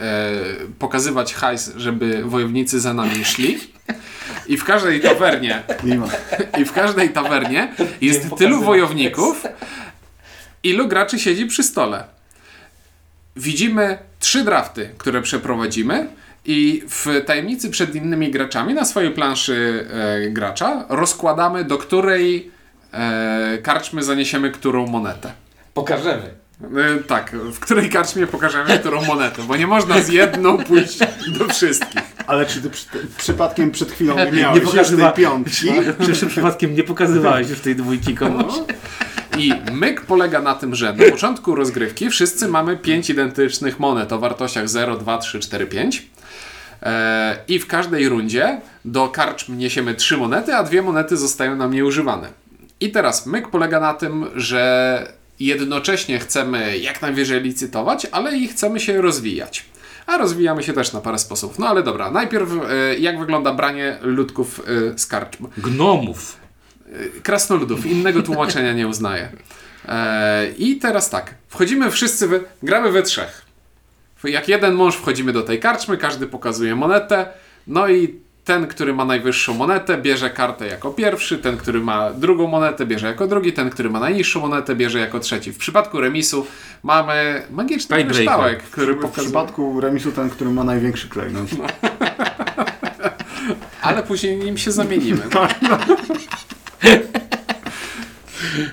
pokazywać 0.79 1.33
hajs, 1.33 1.71
żeby 1.75 2.24
wojownicy 2.24 2.79
za 2.79 2.93
nami 2.93 3.25
szli. 3.25 3.60
I 4.48 4.57
w 4.57 4.63
każdej 4.63 5.01
tawernie 5.01 5.63
i 6.57 6.65
w 6.65 6.71
każdej 6.71 7.10
tawernie 7.10 7.75
jest 8.01 8.36
tylu 8.38 8.62
wojowników, 8.62 9.43
ilu 10.63 10.88
graczy 10.88 11.19
siedzi 11.19 11.45
przy 11.45 11.63
stole. 11.63 12.03
Widzimy 13.36 13.98
trzy 14.19 14.43
drafty, 14.43 14.89
które 14.98 15.21
przeprowadzimy 15.21 16.07
i 16.45 16.83
w 16.89 17.24
tajemnicy 17.25 17.69
przed 17.69 17.95
innymi 17.95 18.31
graczami 18.31 18.74
na 18.74 18.86
swojej 18.86 19.12
planszy 19.12 19.88
e, 20.25 20.29
gracza 20.29 20.86
rozkładamy, 20.89 21.63
do 21.63 21.77
której 21.77 22.51
e, 22.91 23.57
karczmy 23.63 24.03
zaniesiemy 24.03 24.51
którą 24.51 24.88
monetę. 24.88 25.31
Pokażemy. 25.74 26.24
E, 26.63 27.03
tak, 27.03 27.31
w 27.36 27.60
której 27.60 27.89
karczmie 27.89 28.27
pokażemy 28.27 28.79
którą 28.79 29.05
monetę, 29.05 29.41
bo 29.48 29.55
nie 29.55 29.67
można 29.67 30.01
z 30.01 30.10
jedną 30.10 30.57
pójść 30.67 31.00
do 31.39 31.48
wszystkich. 31.48 32.01
Ale 32.27 32.45
czy 32.45 32.62
ty 32.62 32.69
przy, 32.69 32.86
przypadkiem 33.17 33.71
przed 33.71 33.91
chwilą 33.91 34.15
nie 34.15 34.25
Nie 34.25 34.31
miałeś 34.31 34.62
już 34.63 34.71
pokazywa- 34.71 35.12
tej 35.12 35.24
piątki? 35.25 35.67
Czy 36.19 36.25
przypadkiem 36.27 36.75
nie 36.75 36.83
pokazywałeś 36.83 37.50
już 37.50 37.60
tej 37.60 37.75
dwójki 37.75 38.15
komuś? 38.15 38.53
I 39.38 39.53
myk 39.71 40.01
polega 40.01 40.41
na 40.41 40.55
tym, 40.55 40.75
że 40.75 40.93
na 40.93 41.12
początku 41.12 41.55
rozgrywki 41.55 42.10
wszyscy 42.10 42.48
mamy 42.48 42.77
5 42.77 43.10
identycznych 43.10 43.79
monet 43.79 44.12
o 44.13 44.19
wartościach 44.19 44.69
0, 44.69 44.98
2, 44.98 45.17
3, 45.17 45.39
4, 45.39 45.65
5. 45.65 46.11
E, 46.83 47.38
I 47.47 47.59
w 47.59 47.67
każdej 47.67 48.09
rundzie 48.09 48.61
do 48.85 49.09
karczm 49.09 49.57
niesiemy 49.57 49.95
3 49.95 50.17
monety, 50.17 50.55
a 50.55 50.63
dwie 50.63 50.81
monety 50.81 51.17
zostają 51.17 51.55
nam 51.55 51.73
nieużywane. 51.73 52.27
I 52.79 52.91
teraz 52.91 53.25
myk 53.25 53.47
polega 53.47 53.79
na 53.79 53.93
tym, 53.93 54.25
że 54.35 55.13
jednocześnie 55.39 56.19
chcemy 56.19 56.77
jak 56.77 57.01
najwyżej 57.01 57.41
licytować, 57.41 58.07
ale 58.11 58.38
i 58.38 58.47
chcemy 58.47 58.79
się 58.79 59.01
rozwijać. 59.01 59.65
A 60.07 60.17
rozwijamy 60.17 60.63
się 60.63 60.73
też 60.73 60.93
na 60.93 61.01
parę 61.01 61.19
sposobów. 61.19 61.59
No 61.59 61.67
ale 61.67 61.83
dobra, 61.83 62.11
najpierw 62.11 62.50
e, 62.51 62.95
jak 62.95 63.19
wygląda 63.19 63.53
branie 63.53 63.97
ludków 64.01 64.61
e, 64.93 65.00
z 65.00 65.05
karczm. 65.07 65.47
Gnomów. 65.57 66.41
Krasnoludów, 67.23 67.85
innego 67.85 68.23
tłumaczenia 68.23 68.73
nie 68.73 68.88
uznaję. 68.88 69.29
I 70.57 70.77
teraz 70.77 71.09
tak, 71.09 71.35
wchodzimy 71.47 71.91
wszyscy, 71.91 72.27
we, 72.27 72.39
gramy 72.63 72.91
we 72.91 73.03
trzech. 73.03 73.50
Jak 74.24 74.48
jeden 74.48 74.74
mąż 74.74 74.96
wchodzimy 74.96 75.34
do 75.34 75.44
tej 75.44 75.60
karczmy, 75.60 75.98
każdy 75.98 76.28
pokazuje 76.28 76.75
monetę, 76.75 77.25
no 77.68 77.88
i 77.90 78.16
ten, 78.46 78.68
który 78.68 78.94
ma 78.94 79.06
najwyższą 79.06 79.54
monetę, 79.54 79.98
bierze 79.98 80.30
kartę 80.30 80.68
jako 80.68 80.92
pierwszy, 80.92 81.38
ten, 81.38 81.58
który 81.58 81.80
ma 81.80 82.12
drugą 82.13 82.48
monetę, 82.48 82.86
bierze 82.86 83.08
jako 83.08 83.28
drugi, 83.28 83.54
ten, 83.54 83.70
który 83.70 83.90
ma 83.90 84.00
najniższą 84.00 84.40
monetę, 84.42 84.75
bierze 84.75 85.00
jako 85.00 85.20
trzeci. 85.20 85.51
W 85.54 85.58
przypadku 85.58 86.01
remisu 86.01 86.48
mamy 86.84 87.44
magiczny 87.51 88.06
kryształek, 88.06 88.63
który 88.63 88.94
W 88.94 89.00
pokazuje... 89.00 89.25
przypadku 89.28 89.82
remisu 89.82 90.12
ten, 90.12 90.30
który 90.30 90.50
ma 90.50 90.63
największy 90.63 91.10
klejnot. 91.10 91.48
Ale 93.82 94.04
później 94.04 94.38
nim 94.38 94.58
się 94.58 94.72
zamienimy. 94.72 95.22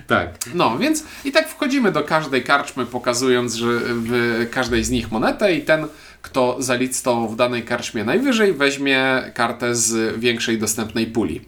Tak. 0.06 0.28
No, 0.54 0.78
więc 0.78 1.04
i 1.24 1.32
tak 1.32 1.47
wchodzimy 1.68 1.92
do 1.92 2.02
każdej 2.02 2.42
karczmy, 2.42 2.86
pokazując, 2.86 3.54
że 3.54 3.66
w 3.84 4.46
każdej 4.50 4.84
z 4.84 4.90
nich 4.90 5.10
monetę 5.12 5.54
i 5.54 5.62
ten, 5.62 5.86
kto 6.22 6.56
zalicytował 6.58 7.28
w 7.28 7.36
danej 7.36 7.62
karczmie 7.62 8.04
najwyżej, 8.04 8.54
weźmie 8.54 9.22
kartę 9.34 9.74
z 9.74 10.18
większej 10.20 10.58
dostępnej 10.58 11.06
puli. 11.06 11.40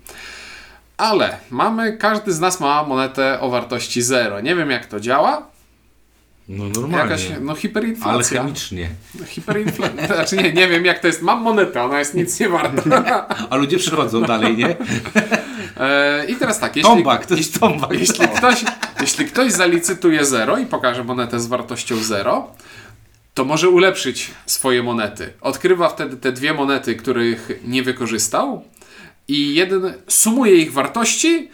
Ale 0.96 1.36
mamy, 1.50 1.96
każdy 1.96 2.32
z 2.32 2.40
nas 2.40 2.60
ma 2.60 2.82
monetę 2.84 3.40
o 3.40 3.50
wartości 3.50 4.02
0. 4.02 4.40
Nie 4.40 4.54
wiem 4.56 4.70
jak 4.70 4.86
to 4.86 5.00
działa. 5.00 5.46
No 6.48 6.64
normalnie. 6.64 6.96
Jakaś, 6.98 7.28
no 7.40 7.52
Ale 7.52 7.60
hiperinflacja. 7.60 8.42
chemicznie. 8.42 8.88
Hiperinflacja. 9.26 10.06
Znaczy 10.06 10.36
nie, 10.36 10.52
nie 10.52 10.68
wiem 10.68 10.84
jak 10.84 10.98
to 10.98 11.06
jest. 11.06 11.22
Mam 11.22 11.42
monetę, 11.42 11.82
ona 11.82 11.98
jest 11.98 12.14
nic 12.14 12.40
nie 12.40 12.48
warta. 12.48 13.26
A 13.50 13.56
ludzie 13.56 13.78
przychodzą 13.78 14.22
dalej, 14.22 14.56
nie? 14.56 14.76
E, 15.80 16.24
I 16.28 16.36
teraz 16.36 16.58
tak, 16.60 16.76
jeśli, 16.76 16.90
Tombak, 16.90 17.26
to 17.26 17.34
jest 17.34 17.60
tombak. 17.60 17.92
Jeśli 17.92 18.28
ktoś, 18.28 18.64
jeśli 19.00 19.24
ktoś 19.26 19.52
zalicytuje 19.52 20.24
0 20.24 20.58
i 20.58 20.66
pokaże 20.66 21.04
monetę 21.04 21.40
z 21.40 21.46
wartością 21.46 21.96
0, 21.96 22.50
to 23.34 23.44
może 23.44 23.68
ulepszyć 23.68 24.30
swoje 24.46 24.82
monety. 24.82 25.32
Odkrywa 25.40 25.88
wtedy 25.88 26.16
te 26.16 26.32
dwie 26.32 26.54
monety, 26.54 26.94
których 26.94 27.60
nie 27.64 27.82
wykorzystał 27.82 28.64
i 29.28 29.54
jeden 29.54 29.94
sumuje 30.08 30.54
ich 30.56 30.72
wartości 30.72 31.48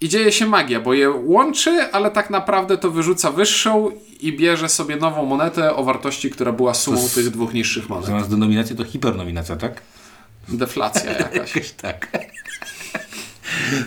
i 0.00 0.08
dzieje 0.08 0.32
się 0.32 0.46
magia, 0.46 0.80
bo 0.80 0.94
je 0.94 1.10
łączy, 1.10 1.92
ale 1.92 2.10
tak 2.10 2.30
naprawdę 2.30 2.78
to 2.78 2.90
wyrzuca 2.90 3.30
wyższą 3.30 3.90
i 4.20 4.32
bierze 4.36 4.68
sobie 4.68 4.96
nową 4.96 5.24
monetę 5.26 5.74
o 5.76 5.84
wartości, 5.84 6.30
która 6.30 6.52
była 6.52 6.74
sumą 6.74 7.02
jest- 7.02 7.14
tych 7.14 7.30
dwóch 7.30 7.54
niższych 7.54 7.88
monet. 7.88 8.06
Zamiast 8.06 8.30
denominacji 8.30 8.76
to 8.76 8.84
hipernominacja, 8.84 9.56
tak? 9.56 9.82
Deflacja 10.48 11.12
jakaś. 11.12 11.36
Jakoś 11.56 11.70
tak. 11.70 12.08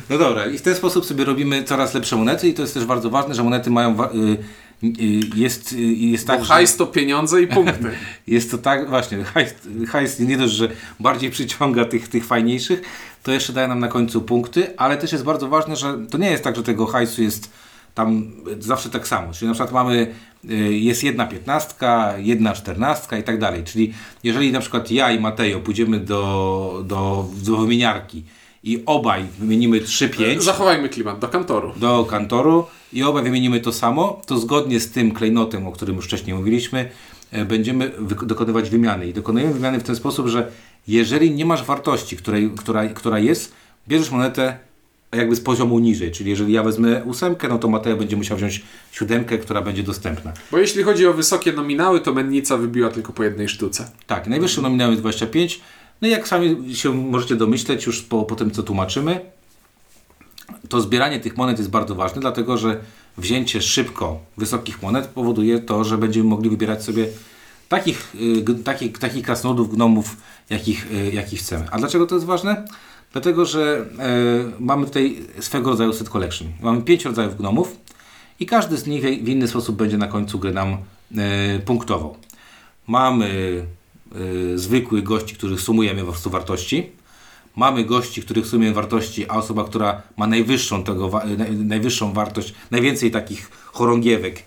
No 0.10 0.18
dobra, 0.18 0.46
i 0.46 0.58
w 0.58 0.62
ten 0.62 0.76
sposób 0.76 1.06
sobie 1.06 1.26
robimy 1.26 1.64
coraz 1.64 1.94
lepsze 1.94 2.16
monety 2.16 2.50
i 2.50 2.54
to 2.54 2.62
jest 2.62 2.74
też 2.74 2.86
bardzo 2.86 3.10
ważne, 3.10 3.36
że 3.36 3.44
monety 3.44 3.70
mają... 3.70 4.04
Y, 4.04 4.38
y, 4.84 4.90
jest, 5.36 5.74
y, 5.74 5.82
jest 5.82 6.28
tak, 6.28 6.40
Bo 6.40 6.46
hajs 6.46 6.76
to 6.76 6.88
pieniądze 6.88 7.42
i 7.42 7.48
punkty. 7.48 7.92
Jest 8.28 8.52
to 8.52 8.58
tak, 8.58 8.90
właśnie, 8.90 9.24
hajs, 9.24 9.54
hajs 9.88 10.20
nie 10.20 10.38
dość, 10.38 10.54
że 10.54 10.70
bardziej 11.00 11.32
przyciąga 11.32 11.86
tych, 11.86 12.08
tych 12.08 12.26
fajniejszych, 12.26 12.82
to 13.24 13.32
jeszcze 13.32 13.54
daje 13.54 13.68
nam 13.68 13.80
na 13.80 13.88
końcu 13.88 14.22
punkty, 14.22 14.78
ale 14.78 14.98
też 14.98 15.12
jest 15.12 15.24
bardzo 15.24 15.48
ważne, 15.50 15.76
że 15.76 15.98
to 16.10 16.18
nie 16.18 16.32
jest 16.32 16.44
tak, 16.44 16.56
że 16.56 16.64
tego 16.64 16.86
hajsu 16.86 17.24
jest 17.24 17.50
tam 17.96 18.32
zawsze 18.60 18.90
tak 18.90 19.08
samo. 19.08 19.34
Czyli 19.34 19.48
na 19.48 19.54
przykład 19.54 19.72
mamy, 19.72 20.14
jest 20.70 21.04
jedna 21.04 21.28
piętnastka, 21.28 22.14
jedna 22.18 22.54
czternastka 22.54 23.18
i 23.18 23.24
tak 23.24 23.40
dalej. 23.40 23.64
Czyli 23.64 23.94
jeżeli 24.24 24.52
na 24.52 24.60
przykład 24.60 24.92
ja 24.92 25.12
i 25.12 25.20
Mateo 25.20 25.60
pójdziemy 25.60 26.00
do, 26.00 26.84
do, 26.86 27.26
do 27.44 27.58
wymieniarki 27.58 28.24
i 28.64 28.84
obaj 28.86 29.26
wymienimy 29.40 29.82
3-5 29.82 30.42
Zachowajmy 30.42 30.90
klimat 30.90 31.20
do 31.20 31.28
kantoru. 31.28 31.74
do 31.78 32.06
kantoru 32.06 32.66
i 32.94 33.04
obaj 33.04 33.24
wymienimy 33.24 33.60
to 33.60 33.74
samo, 33.74 34.22
to 34.26 34.38
zgodnie 34.38 34.80
z 34.80 34.92
tym 34.92 35.12
klejnotem, 35.12 35.68
o 35.68 35.72
którym 35.72 35.96
już 35.96 36.06
wcześniej 36.06 36.36
mówiliśmy, 36.36 36.90
e, 37.32 37.46
będziemy 37.46 37.92
dokonywać 38.26 38.70
wymiany. 38.70 39.08
I 39.08 39.14
dokonujemy 39.14 39.54
wymiany 39.54 39.80
w 39.80 39.84
ten 39.84 39.96
sposób, 39.96 40.28
że 40.28 40.52
jeżeli 40.88 41.32
nie 41.32 41.46
masz 41.46 41.64
wartości, 41.64 42.18
której, 42.18 42.52
która, 42.58 42.88
która 42.88 43.20
jest, 43.20 43.54
bierzesz 43.88 44.12
monetę 44.12 44.58
jakby 45.16 45.36
z 45.36 45.42
poziomu 45.42 45.80
niżej. 45.80 46.12
Czyli 46.12 46.30
jeżeli 46.30 46.54
ja 46.54 46.64
wezmę 46.64 47.04
ósemkę, 47.04 47.48
no 47.48 47.60
to 47.60 47.68
Mateo 47.68 47.98
będzie 47.98 48.16
musiał 48.16 48.38
wziąć 48.38 48.62
siódemkę, 48.92 49.38
która 49.38 49.62
będzie 49.62 49.84
dostępna. 49.84 50.34
Bo 50.52 50.58
jeśli 50.58 50.84
chodzi 50.84 51.08
o 51.08 51.14
wysokie 51.14 51.54
nominały, 51.54 52.00
to 52.00 52.14
mennica 52.14 52.58
wybiła 52.58 52.90
tylko 52.90 53.14
po 53.14 53.24
jednej 53.24 53.50
sztuce. 53.50 53.92
Tak, 54.08 54.28
najwyższy 54.28 54.62
nominał 54.62 54.90
jest 54.90 55.02
25. 55.02 55.62
No 56.02 56.08
i 56.08 56.12
jak 56.12 56.28
sami 56.28 56.76
się 56.76 56.94
możecie 56.94 57.36
domyśleć 57.36 57.86
już 57.86 58.02
po, 58.02 58.24
po 58.24 58.36
tym, 58.36 58.52
co 58.52 58.64
tłumaczymy, 58.64 59.22
to 60.70 60.82
zbieranie 60.82 61.20
tych 61.20 61.38
monet 61.38 61.58
jest 61.58 61.70
bardzo 61.70 61.96
ważne, 61.96 62.22
dlatego 62.22 62.58
że 62.58 62.80
wzięcie 63.18 63.62
szybko 63.62 64.20
wysokich 64.38 64.82
monet 64.82 65.08
powoduje 65.08 65.60
to, 65.60 65.84
że 65.84 65.98
będziemy 65.98 66.30
mogli 66.30 66.50
wybierać 66.50 66.84
sobie 66.84 67.08
takich, 67.70 68.16
y, 68.50 68.64
takich, 68.64 68.98
takich 68.98 69.26
krasnoludów, 69.26 69.76
gnomów, 69.76 70.18
jakich, 70.50 70.92
y, 70.92 71.12
jakich 71.14 71.40
chcemy. 71.40 71.66
A 71.72 71.78
dlaczego 71.78 72.08
to 72.08 72.16
jest 72.16 72.28
ważne? 72.28 72.66
Dlatego, 73.14 73.46
że 73.46 73.86
e, 74.00 74.06
mamy 74.60 74.86
tutaj 74.86 75.18
swego 75.40 75.70
rodzaju 75.70 75.94
set 75.94 76.10
collection. 76.10 76.48
Mamy 76.62 76.82
pięć 76.82 77.06
rodzajów 77.06 77.38
gnomów 77.38 77.78
i 78.40 78.46
każdy 78.46 78.78
z 78.78 78.88
nich 78.88 79.04
w 79.04 79.28
inny 79.28 79.48
sposób 79.48 79.76
będzie 79.76 79.98
na 79.98 80.08
końcu 80.08 80.40
gry 80.40 80.54
nam 80.54 80.78
e, 81.18 81.60
punktował. 81.60 82.18
Mamy 82.88 83.30
y, 84.16 84.60
zwykłych 84.60 85.04
gości, 85.04 85.36
których 85.36 85.62
sumujemy 85.62 86.02
po 86.02 86.08
prostu 86.12 86.30
wartości. 86.30 86.90
Mamy 87.56 87.84
gości, 87.86 88.22
których 88.22 88.48
sumujemy 88.48 88.76
wartości, 88.76 89.30
a 89.30 89.34
osoba, 89.38 89.64
która 89.64 90.02
ma 90.18 90.28
najwyższą, 90.28 90.84
tego, 90.84 91.10
wa- 91.10 91.26
najwyższą 91.56 92.14
wartość, 92.14 92.54
najwięcej 92.72 93.12
takich 93.12 93.50
chorągiewek, 93.66 94.44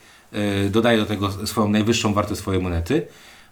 y, 0.66 0.70
dodaje 0.70 0.98
do 0.98 1.06
tego 1.06 1.46
swoją 1.46 1.68
najwyższą 1.68 2.12
wartość 2.14 2.40
swojej 2.40 2.62
monety. 2.62 3.06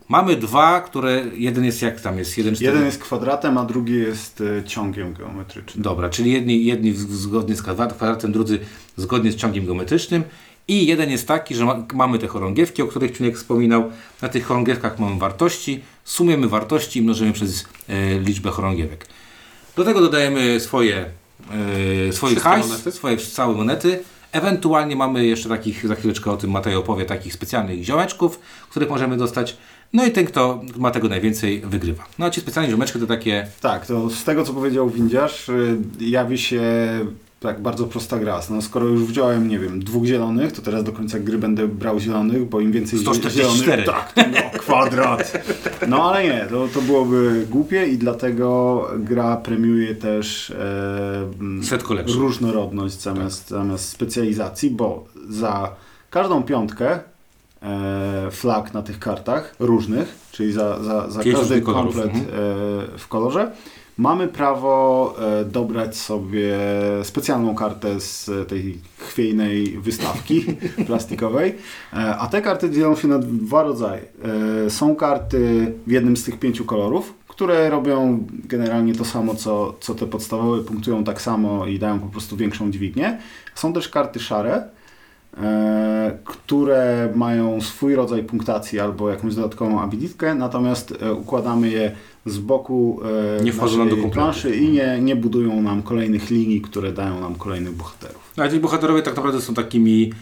Mamy 0.09 0.37
dwa, 0.37 0.81
które 0.81 1.25
jeden 1.37 1.65
jest 1.65 1.83
jak 1.83 2.01
tam 2.01 2.19
jest? 2.19 2.39
Jeden, 2.39 2.55
Jeden 2.61 2.85
jest 2.85 2.99
kwadratem, 2.99 3.59
a 3.59 3.65
drugi 3.65 3.95
jest 3.95 4.41
y, 4.41 4.63
ciągiem 4.67 5.15
geometrycznym. 5.15 5.83
Dobra, 5.83 6.09
czyli 6.09 6.33
jedni, 6.33 6.65
jedni 6.65 6.93
zgodnie 6.93 7.57
z 7.57 7.63
kwadrat- 7.63 7.93
kwadratem, 7.95 8.33
drudzy 8.33 8.59
zgodnie 8.97 9.33
z 9.33 9.37
ciągiem 9.37 9.67
geometrycznym. 9.67 10.23
I 10.69 10.87
jeden 10.87 11.11
jest 11.11 11.29
taki, 11.29 11.55
że 11.55 11.65
ma, 11.65 11.87
mamy 11.95 12.19
te 12.19 12.27
chorągiewki, 12.27 12.83
o 12.83 12.87
których 12.87 13.13
Czuniek 13.13 13.37
wspominał. 13.37 13.91
Na 14.23 14.29
tych 14.29 14.47
chorągiewkach 14.47 14.99
mamy 14.99 15.19
wartości, 15.19 15.81
sumujemy 16.05 16.49
wartości 16.49 16.99
i 16.99 17.03
mnożymy 17.03 17.33
przez 17.33 17.65
e, 17.89 18.19
liczbę 18.19 18.51
chorągiewek. 18.51 19.07
Do 19.77 19.85
tego 19.85 20.01
dodajemy 20.01 20.61
swoje, 20.61 21.07
e, 22.09 22.13
swoje 22.13 22.37
hajs, 22.37 22.69
monety? 22.69 22.93
swoje 22.93 23.17
całe 23.17 23.55
monety. 23.55 24.03
Ewentualnie 24.33 24.97
mamy 24.97 25.27
jeszcze 25.27 25.49
takich, 25.49 25.87
za 25.87 25.95
chwileczkę 25.95 26.31
o 26.31 26.37
tym 26.37 26.51
Mateo 26.51 26.79
opowie, 26.79 27.05
takich 27.05 27.35
specjalnych 27.35 27.85
ziomeczków, 27.85 28.41
których 28.71 28.89
możemy 28.89 29.17
dostać. 29.17 29.57
No 29.93 30.07
i 30.07 30.11
ten, 30.11 30.27
kto 30.27 30.63
ma 30.77 30.91
tego 30.91 31.09
najwięcej, 31.09 31.61
wygrywa. 31.61 32.05
No 32.19 32.27
a 32.27 32.31
ci 32.31 32.41
specjalne 32.41 32.71
ziomeczki 32.71 32.99
to 32.99 33.07
takie 33.07 33.47
Tak, 33.61 33.87
to 33.87 34.11
z 34.11 34.25
tego 34.25 34.45
co 34.45 34.53
powiedział 34.53 34.91
windiarz, 34.91 35.49
y, 35.49 35.79
jawi 36.01 36.39
się 36.39 36.63
tak 37.45 37.61
bardzo 37.61 37.87
prosta 37.87 38.19
gra. 38.19 38.41
No, 38.51 38.63
skoro 38.63 38.87
już 38.87 39.05
wziąłem, 39.05 39.49
nie 39.49 39.59
wiem, 39.59 39.85
dwóch 39.85 40.05
zielonych, 40.05 40.53
to 40.53 40.63
teraz 40.63 40.85
do 40.85 40.93
końca 40.93 41.19
gry 41.19 41.39
będę 41.39 41.69
brał 41.69 42.01
zielonych, 42.01 42.49
bo 42.49 42.61
im 42.61 42.73
więcej 42.73 42.99
zie- 42.99 43.03
144. 43.03 43.83
zielonych... 43.83 43.87
Tak, 44.15 44.31
no, 44.33 44.59
kwadrat. 44.59 45.45
No 45.89 46.11
ale 46.11 46.25
nie, 46.25 46.47
to, 46.51 46.69
to 46.75 46.83
byłoby 46.83 47.47
głupie 47.51 47.87
i 47.87 47.99
dlatego 47.99 48.91
gra 48.99 49.37
premiuje 49.37 49.95
też 49.95 50.51
e, 50.51 52.15
różnorodność 52.19 53.01
zamiast, 53.01 53.49
zamiast 53.49 53.89
specjalizacji, 53.89 54.71
bo 54.71 55.05
za 55.29 55.71
każdą 56.11 56.43
piątkę 56.43 56.99
e, 57.63 58.29
flag 58.31 58.75
na 58.75 58.83
tych 58.83 58.99
kartach 58.99 59.55
różnych, 59.59 60.15
czyli 60.33 60.53
za, 60.53 60.83
za, 60.83 61.11
za 61.11 61.23
Pięć 61.23 61.37
każdy 61.37 61.61
komplet 61.61 62.07
mhm. 62.07 62.25
e, 62.25 62.29
w 62.99 63.09
kolorze, 63.09 63.53
mamy 63.99 64.29
prawo 64.29 65.15
e, 65.19 65.45
dobrać 65.45 65.97
sobie 65.97 66.59
specjalną 67.03 67.55
kartę 67.55 68.01
z 68.01 68.31
tej 68.49 68.79
chwiejnej 68.99 69.79
wystawki 69.79 70.45
plastikowej. 70.87 71.55
E, 71.93 72.17
a 72.17 72.27
te 72.27 72.43
karty 72.43 72.71
dzielą 72.71 72.97
się 72.97 73.09
na 73.09 73.19
dwa 73.19 73.63
rodzaje. 73.63 74.03
E, 74.67 74.71
są 74.71 74.97
karty 74.97 75.73
w 75.87 75.91
jednym 75.91 76.17
z 76.17 76.25
tych 76.25 76.39
pięciu 76.39 76.65
kolorów, 76.65 77.15
które 77.29 77.71
robią 77.71 78.27
generalnie 78.31 78.95
to 78.95 79.05
samo, 79.05 79.35
co, 79.35 79.75
co 79.81 79.95
te 79.95 80.07
podstawowe, 80.07 80.63
punktują 80.63 81.05
tak 81.05 81.23
samo 81.23 81.67
i 81.67 81.79
dają 81.79 82.01
po 82.01 82.07
prostu 82.07 82.37
większą 82.37 82.71
dźwignię. 82.71 83.19
Są 83.55 83.73
też 83.73 83.89
karty 83.89 84.21
szare, 84.21 84.69
e, 85.43 86.19
które 86.25 87.13
mają 87.15 87.61
swój 87.61 87.95
rodzaj 87.95 88.25
punktacji 88.25 88.81
albo 88.81 89.11
jakąś 89.11 89.35
dodatkową 89.35 89.81
abilitkę, 89.81 90.35
natomiast 90.35 90.95
e, 91.03 91.13
układamy 91.13 91.71
je 91.71 91.93
z 92.27 92.39
boku 92.39 93.01
e, 93.39 93.45
Nie 93.45 93.53
wchodzą 93.53 93.79
nam 93.79 93.89
do 93.89 93.97
planszy 93.97 94.57
i 94.57 94.69
nie, 94.69 94.99
nie 95.01 95.17
budują 95.17 95.63
nam 95.63 95.83
kolejnych 95.83 96.31
linii, 96.31 96.61
które 96.61 96.93
dają 96.93 97.21
nam 97.21 97.35
kolejnych 97.35 97.73
bohaterów. 97.73 98.33
No, 98.37 98.45
A 98.45 98.49
ci 98.49 98.61
bohaterowie 98.61 99.03
tak 99.03 99.17
naprawdę 99.17 99.41
są 99.41 99.55
takimi 99.55 100.13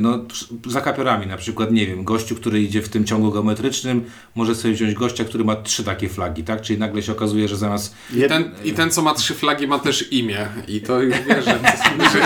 no, 0.00 0.18
zakapiorami. 0.66 1.26
Na 1.26 1.36
przykład, 1.36 1.70
nie 1.72 1.86
wiem, 1.86 2.04
gościu, 2.04 2.36
który 2.36 2.60
idzie 2.62 2.82
w 2.82 2.88
tym 2.88 3.04
ciągu 3.04 3.30
geometrycznym, 3.32 4.04
może 4.34 4.54
sobie 4.54 4.74
wziąć 4.74 4.94
gościa, 4.94 5.24
który 5.24 5.44
ma 5.44 5.56
trzy 5.56 5.84
takie 5.84 6.08
flagi, 6.08 6.44
tak? 6.44 6.60
Czyli 6.62 6.78
nagle 6.78 7.02
się 7.02 7.12
okazuje, 7.12 7.48
że 7.48 7.56
zamiast 7.56 7.94
Jed- 8.12 8.28
Ten, 8.28 8.50
I 8.64 8.72
ten, 8.72 8.90
co 8.90 9.02
ma 9.02 9.14
trzy 9.14 9.34
flagi, 9.34 9.66
ma 9.68 9.78
też 9.78 10.12
imię. 10.12 10.48
I 10.68 10.80
to 10.80 11.00
już 11.00 11.14
wie, 11.18 11.42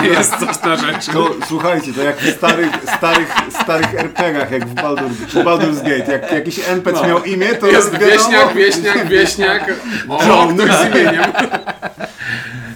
że, 0.01 0.07
jest 0.07 0.31
coś 0.35 0.61
na 0.63 0.75
rzeczy. 0.75 1.11
To, 1.11 1.35
słuchajcie, 1.47 1.93
to 1.93 2.01
jak 2.03 2.17
w 2.21 2.37
starych, 2.37 2.71
starych, 2.97 3.33
starych 3.61 3.93
RPG-ach, 3.95 4.51
jak 4.51 4.67
w 4.67 4.73
Baldur, 4.73 5.09
Baldur's 5.33 5.77
Gate, 5.83 6.11
jak 6.11 6.31
jakiś 6.31 6.59
NPC 6.67 7.01
No. 7.01 7.07
miał 7.07 7.23
imię, 7.23 7.47
to 7.55 7.67
Jest 7.67 7.91
wiadomo- 7.93 8.05
wieśniak, 8.11 8.55
wieśniak, 8.55 9.07
wieśniak. 9.09 9.73
O, 10.09 10.47
ktoś 10.53 10.71
z 10.71 10.95
imieniem. 10.95 11.23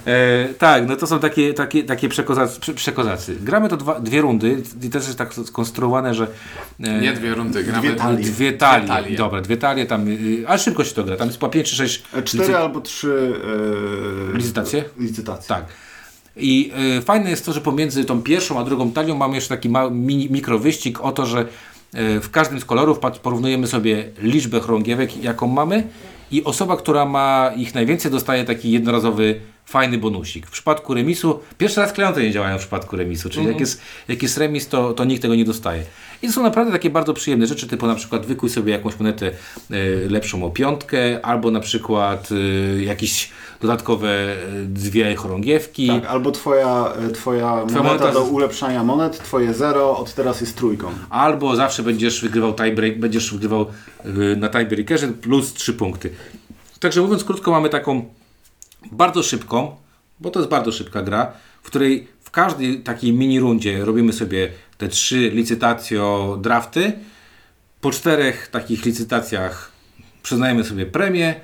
E, 0.06 0.48
tak, 0.58 0.88
no 0.88 0.96
to 0.96 1.06
są 1.06 1.18
takie, 1.18 1.54
takie, 1.54 1.84
takie 1.84 2.08
przekozacy, 2.08 2.60
prze- 2.60 2.74
przekozacy. 2.74 3.36
Gramy 3.42 3.68
to 3.68 3.76
dwa, 3.76 4.00
dwie 4.00 4.20
rundy 4.20 4.62
i 4.82 4.90
też 4.90 5.06
jest 5.06 5.18
tak 5.18 5.34
skonstruowane, 5.34 6.14
że... 6.14 6.26
E, 6.80 7.00
Nie 7.00 7.12
dwie 7.12 7.34
rundy, 7.34 7.64
gramy 7.64 7.80
Dwie 7.80 7.92
talie. 7.96 8.16
Dwie 8.24 8.52
talie. 8.52 8.84
Dwie 8.84 8.88
talie. 8.94 9.16
Dobra, 9.16 9.40
dwie 9.40 9.56
talie 9.56 9.86
tam, 9.86 10.08
y, 10.08 10.44
ale 10.46 10.58
szybko 10.58 10.84
się 10.84 10.94
to 10.94 11.04
gra. 11.04 11.16
Tam 11.16 11.26
jest 11.28 11.38
po 11.38 11.48
5 11.48 11.70
czy 11.70 11.76
6 11.76 12.02
Cztery 12.24 12.56
albo 12.56 12.80
trzy 12.80 13.32
e, 14.34 14.36
Licytacje? 14.36 14.84
licytacje. 14.98 15.48
Tak. 15.48 15.64
I 16.36 16.72
y, 16.98 17.02
fajne 17.02 17.30
jest 17.30 17.46
to, 17.46 17.52
że 17.52 17.60
pomiędzy 17.60 18.04
tą 18.04 18.22
pierwszą 18.22 18.60
a 18.60 18.64
drugą 18.64 18.90
talią 18.92 19.16
mamy 19.16 19.34
jeszcze 19.34 19.48
taki 19.56 19.68
mały 19.68 19.90
mini, 19.90 20.30
mikrowyścig 20.30 21.00
o 21.00 21.12
to, 21.12 21.26
że 21.26 21.40
y, 21.40 22.20
w 22.20 22.30
każdym 22.30 22.60
z 22.60 22.64
kolorów 22.64 22.98
porównujemy 23.22 23.66
sobie 23.66 24.04
liczbę 24.22 24.60
chorągiewek, 24.60 25.24
jaką 25.24 25.46
mamy 25.46 25.84
i 26.32 26.44
osoba, 26.44 26.76
która 26.76 27.04
ma 27.04 27.50
ich 27.56 27.74
najwięcej 27.74 28.10
dostaje 28.10 28.44
taki 28.44 28.70
jednorazowy 28.70 29.40
fajny 29.72 29.98
bonusik. 29.98 30.46
W 30.46 30.50
przypadku 30.50 30.94
remisu, 30.94 31.40
pierwszy 31.58 31.80
raz 31.80 31.92
klejące 31.92 32.22
nie 32.22 32.30
działają 32.30 32.58
w 32.58 32.60
przypadku 32.60 32.96
remisu, 32.96 33.30
czyli 33.30 33.46
jak, 33.46 33.60
jest, 33.60 33.80
jak 34.08 34.22
jest 34.22 34.38
remis, 34.38 34.68
to, 34.68 34.92
to 34.92 35.04
nikt 35.04 35.22
tego 35.22 35.34
nie 35.34 35.44
dostaje. 35.44 35.82
I 36.22 36.26
to 36.26 36.32
są 36.32 36.42
naprawdę 36.42 36.72
takie 36.72 36.90
bardzo 36.90 37.14
przyjemne 37.14 37.46
rzeczy, 37.46 37.68
typu 37.68 37.86
na 37.86 37.94
przykład 37.94 38.26
wykuj 38.26 38.50
sobie 38.50 38.72
jakąś 38.72 38.98
monetę 38.98 39.30
y, 39.70 40.06
lepszą 40.10 40.44
o 40.44 40.50
piątkę, 40.50 41.26
albo 41.26 41.50
na 41.50 41.60
przykład 41.60 42.28
y, 42.32 42.84
jakieś 42.84 43.30
dodatkowe 43.60 44.08
y, 44.08 44.66
dwie 44.66 45.14
chorągiewki. 45.14 45.86
Tak, 45.86 46.04
albo 46.04 46.30
twoja, 46.30 46.92
e, 47.08 47.10
twoja 47.10 47.64
moneta 47.66 48.12
do 48.12 48.22
ulepszania 48.22 48.84
monet, 48.84 49.18
twoje 49.18 49.54
zero 49.54 49.98
od 49.98 50.14
teraz 50.14 50.40
jest 50.40 50.56
trójką. 50.56 50.90
Albo 51.10 51.56
zawsze 51.56 51.82
będziesz 51.82 52.22
wygrywał 52.22 52.54
tiebreak, 52.54 53.00
będziesz 53.00 53.32
wygrywał 53.32 53.66
y, 54.06 54.36
na 54.36 54.48
tiebreakerze 54.48 55.08
plus 55.08 55.52
3 55.52 55.72
punkty. 55.72 56.10
Także 56.80 57.00
mówiąc 57.00 57.24
krótko, 57.24 57.50
mamy 57.50 57.68
taką 57.68 58.04
bardzo 58.92 59.22
szybką, 59.22 59.76
bo 60.20 60.30
to 60.30 60.40
jest 60.40 60.50
bardzo 60.50 60.72
szybka 60.72 61.02
gra, 61.02 61.32
w 61.62 61.66
której 61.66 62.08
w 62.20 62.30
każdej 62.30 62.80
takiej 62.80 63.12
mini 63.12 63.40
rundzie 63.40 63.84
robimy 63.84 64.12
sobie 64.12 64.48
te 64.78 64.88
trzy 64.88 65.30
licytacjo 65.30 66.38
drafty. 66.42 66.92
Po 67.80 67.90
czterech 67.90 68.48
takich 68.48 68.84
licytacjach 68.84 69.72
przyznajemy 70.22 70.64
sobie 70.64 70.86
premię, 70.86 71.34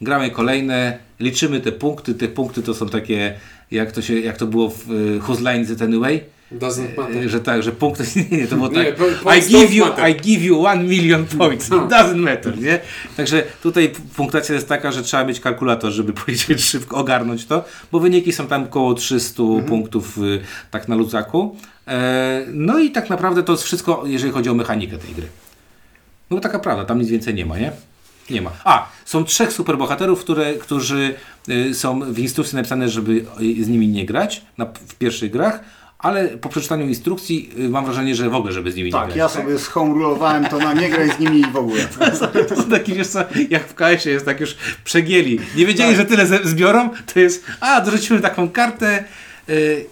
gramy 0.00 0.30
kolejne, 0.30 0.98
liczymy 1.20 1.60
te 1.60 1.72
punkty. 1.72 2.14
Te 2.14 2.28
punkty 2.28 2.62
to 2.62 2.74
są 2.74 2.88
takie, 2.88 3.40
jak 3.70 3.92
to, 3.92 4.02
się, 4.02 4.20
jak 4.20 4.36
to 4.36 4.46
było 4.46 4.70
w 4.70 4.90
y, 4.90 5.20
Whose 5.20 5.42
Line 5.42 5.72
It 5.72 5.82
Anyway? 5.82 6.35
Doesn't 6.52 6.96
matter. 6.96 7.28
Że 7.30 7.40
tak, 7.40 7.62
że 7.62 7.72
punkty. 7.72 8.04
Nie, 8.16 8.38
nie 8.38 8.46
to 8.46 8.56
było 8.56 8.68
Nie, 8.68 8.84
tak. 8.84 8.96
po- 8.96 9.34
I 9.34 9.40
give, 9.42 9.74
you, 9.74 9.86
matter. 9.86 10.10
I 10.10 10.14
give 10.16 10.42
you 10.42 10.66
one 10.66 10.82
million 10.84 11.26
points. 11.26 11.66
It 11.66 11.74
doesn't 11.98 12.16
matter, 12.16 12.58
nie? 12.60 12.80
Także 13.16 13.42
tutaj 13.62 13.92
punktacja 14.16 14.54
jest 14.54 14.68
taka, 14.68 14.92
że 14.92 15.02
trzeba 15.02 15.24
mieć 15.24 15.40
kalkulator, 15.40 15.90
żeby 15.92 16.12
powiedzieć 16.24 16.64
szybko 16.64 16.96
ogarnąć 16.96 17.46
to, 17.46 17.64
bo 17.92 18.00
wyniki 18.00 18.32
są 18.32 18.46
tam 18.46 18.64
około 18.64 18.94
300 18.94 19.42
punktów 19.68 20.18
y, 20.18 20.40
tak 20.70 20.88
na 20.88 20.96
luzaku. 20.96 21.56
E, 21.88 22.44
no 22.52 22.78
i 22.78 22.90
tak 22.90 23.10
naprawdę 23.10 23.42
to 23.42 23.52
jest 23.52 23.64
wszystko, 23.64 24.02
jeżeli 24.06 24.32
chodzi 24.32 24.50
o 24.50 24.54
mechanikę 24.54 24.98
tej 24.98 25.14
gry. 25.14 25.26
No 26.30 26.36
bo 26.36 26.40
taka 26.40 26.58
prawda, 26.58 26.84
tam 26.84 26.98
nic 26.98 27.08
więcej 27.08 27.34
nie 27.34 27.46
ma, 27.46 27.58
nie? 27.58 27.72
Nie 28.30 28.42
ma. 28.42 28.50
A, 28.64 28.88
są 29.04 29.24
trzech 29.24 29.52
superbohaterów, 29.52 30.20
które, 30.20 30.54
którzy 30.54 31.14
y, 31.48 31.74
są 31.74 32.00
w 32.00 32.18
instrukcji 32.18 32.56
napisane, 32.56 32.88
żeby 32.88 33.12
y, 33.60 33.64
z 33.64 33.68
nimi 33.68 33.88
nie 33.88 34.06
grać 34.06 34.42
na, 34.58 34.66
w 34.66 34.94
pierwszych 34.94 35.30
grach, 35.30 35.60
ale 35.98 36.28
po 36.28 36.48
przeczytaniu 36.48 36.86
instrukcji 36.88 37.50
y, 37.58 37.68
mam 37.68 37.84
wrażenie, 37.84 38.14
że 38.14 38.30
w 38.30 38.34
ogóle, 38.34 38.52
żeby 38.52 38.72
z 38.72 38.76
nimi 38.76 38.86
nie 38.88 38.92
Tak, 38.92 39.04
grać. 39.06 39.16
ja 39.16 39.28
sobie 39.28 39.58
schomrulowałem 39.58 40.44
to 40.44 40.58
na 40.58 40.72
nie 40.72 40.88
graj 40.90 41.10
z 41.10 41.18
nimi 41.18 41.44
w 41.52 41.56
ogóle. 41.56 41.82
To 42.48 42.62
taki, 42.70 42.94
wiesz 42.94 43.08
co, 43.08 43.18
jak 43.50 43.68
w 43.68 43.74
KS-ie 43.74 44.12
jest 44.14 44.24
tak 44.26 44.40
już 44.40 44.56
przegieli. 44.84 45.40
Nie 45.56 45.66
wiedzieli, 45.66 45.96
że 45.96 46.04
tyle 46.04 46.26
zbiorą, 46.44 46.90
to 47.14 47.20
jest, 47.20 47.44
a, 47.60 47.80
dorzucimy 47.80 48.20
taką 48.20 48.48
kartę 48.48 49.04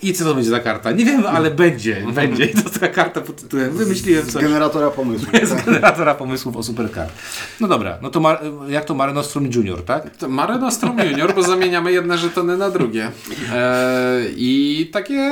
i 0.03 0.13
co 0.13 0.25
to 0.25 0.35
będzie 0.35 0.51
za 0.51 0.61
karta? 0.61 0.93
Nie 0.93 1.05
wiem, 1.05 1.27
ale 1.27 1.51
będzie, 1.51 2.05
będzie. 2.15 2.45
I 2.45 2.53
to 2.55 2.59
jest 2.61 2.75
taka 2.75 2.89
karta 2.89 3.21
pod 3.21 3.37
tytułem, 3.43 3.71
wymyśliłem 3.77 4.25
Z 4.25 4.33
coś. 4.33 4.43
generatora 4.43 4.91
pomysłu. 4.91 5.27
Z 5.43 5.65
generatora 5.65 6.15
pomysłów 6.15 6.57
o 6.57 6.63
superkart. 6.63 7.13
No 7.61 7.69
dobra, 7.69 7.99
no 8.03 8.11
to 8.11 8.21
ma, 8.21 8.39
jak 8.69 8.85
to 8.85 8.95
Mare 8.95 9.13
Nostrum 9.13 9.51
Junior, 9.55 9.85
tak? 9.85 10.17
To 10.17 10.29
Mare 10.29 10.59
Nostrum 10.59 10.99
Junior, 10.99 11.35
bo 11.35 11.43
zamieniamy 11.43 11.93
jedne 11.93 12.19
żetony 12.19 12.57
na 12.57 12.71
drugie. 12.71 13.11
E, 13.53 14.21
I 14.37 14.91
takie 14.93 15.31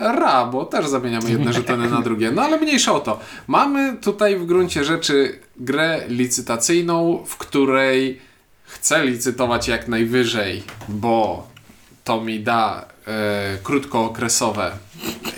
ra, 0.00 0.46
bo 0.46 0.64
też 0.64 0.86
zamieniamy 0.88 1.30
jedne 1.30 1.52
żetony 1.52 1.90
na 1.90 2.00
drugie. 2.00 2.30
No 2.30 2.42
ale 2.42 2.58
mniejsza 2.58 2.92
o 2.92 3.00
to. 3.00 3.20
Mamy 3.46 3.96
tutaj 4.02 4.36
w 4.36 4.46
gruncie 4.46 4.84
rzeczy 4.84 5.38
grę 5.56 6.00
licytacyjną, 6.08 7.24
w 7.26 7.36
której 7.36 8.20
chcę 8.64 9.04
licytować 9.06 9.68
jak 9.68 9.88
najwyżej, 9.88 10.62
bo 10.88 11.48
to 12.04 12.20
mi 12.20 12.40
da 12.40 12.89
e, 13.06 13.58
krótkookresowe 13.62 14.72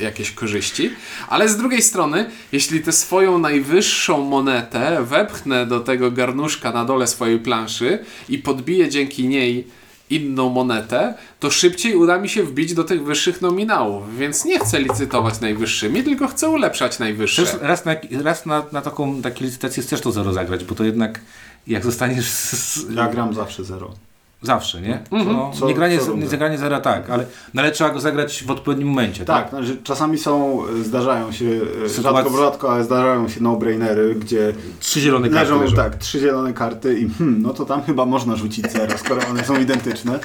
jakieś 0.01 0.33
korzyści, 0.33 0.91
ale 1.29 1.49
z 1.49 1.57
drugiej 1.57 1.83
strony, 1.83 2.31
jeśli 2.53 2.81
tę 2.81 2.93
swoją 2.93 3.39
najwyższą 3.39 4.25
monetę 4.25 5.03
wepchnę 5.03 5.67
do 5.67 5.81
tego 5.81 6.11
garnuszka 6.11 6.73
na 6.73 6.85
dole 6.85 7.07
swojej 7.07 7.39
planszy 7.39 7.99
i 8.29 8.39
podbiję 8.39 8.89
dzięki 8.89 9.29
niej 9.29 9.67
inną 10.11 10.49
monetę, 10.49 11.15
to 11.41 11.51
szybciej 11.51 11.97
uda 11.97 12.19
mi 12.19 12.29
się 12.29 12.43
wbić 12.43 12.75
do 12.75 12.85
tych 12.85 13.05
wyższych 13.05 13.43
nominałów, 13.43 14.19
więc 14.19 14.45
nie 14.45 14.59
chcę 14.59 14.81
licytować 14.81 15.41
najwyższymi, 15.41 16.03
tylko 16.03 16.29
chcę 16.29 16.49
ulepszać 16.49 16.99
najwyższe. 16.99 17.45
Chcesz 17.45 17.61
raz 17.61 17.85
na, 17.85 17.95
raz 18.23 18.47
na, 18.47 18.63
na 18.73 18.83
taką 18.83 19.23
takie 19.23 19.45
licytację 19.45 19.83
chcesz 19.83 20.01
to 20.01 20.13
zero 20.13 20.33
zagrać, 20.33 20.65
bo 20.65 20.75
to 20.75 20.85
jednak 20.85 21.21
jak 21.67 21.85
zostaniesz 21.85 22.31
z, 22.31 22.87
Ja 22.95 23.09
gram 23.09 23.35
zawsze 23.35 23.65
zero. 23.65 23.95
Zawsze, 24.43 24.81
nie? 24.81 25.03
No, 25.13 25.51
Co- 25.59 25.67
nie 25.67 25.75
granie, 25.75 25.99
co 25.99 26.17
nie 26.17 26.27
zagranie 26.27 26.59
zera 26.59 26.81
tak, 26.81 27.11
ale, 27.11 27.27
no, 27.55 27.63
ale 27.63 27.71
trzeba 27.71 27.91
go 27.91 28.01
zagrać 28.01 28.45
w 28.45 28.51
odpowiednim 28.51 28.89
momencie, 28.89 29.25
tak? 29.25 29.51
Tak, 29.51 29.65
znaczy, 29.65 29.81
czasami 29.85 30.19
są, 30.19 30.63
zdarzają 30.83 31.33
się, 31.33 31.45
e, 31.85 31.89
Sytuacje- 31.89 32.03
rzadko 32.25 32.37
rzadko, 32.37 32.73
ale 32.73 32.85
zdarzają 32.85 33.29
się 33.29 33.43
no-brainery, 33.43 34.15
gdzie 34.15 34.53
Trzy 34.81 35.01
zielone 35.01 35.29
karty 35.29 35.45
leżą, 35.45 35.61
leżą. 35.63 35.77
tak, 35.77 35.97
trzy 35.97 36.21
zielone 36.21 36.53
karty 36.53 36.99
i 36.99 37.09
hmm, 37.19 37.43
no 37.43 37.55
to 37.55 37.65
tam 37.65 37.83
chyba 37.83 38.05
można 38.07 38.37
rzucić 38.37 38.73
zero, 38.73 38.99
skoro 38.99 39.21
one 39.31 39.45
są 39.45 39.61
identyczne. 39.61 40.19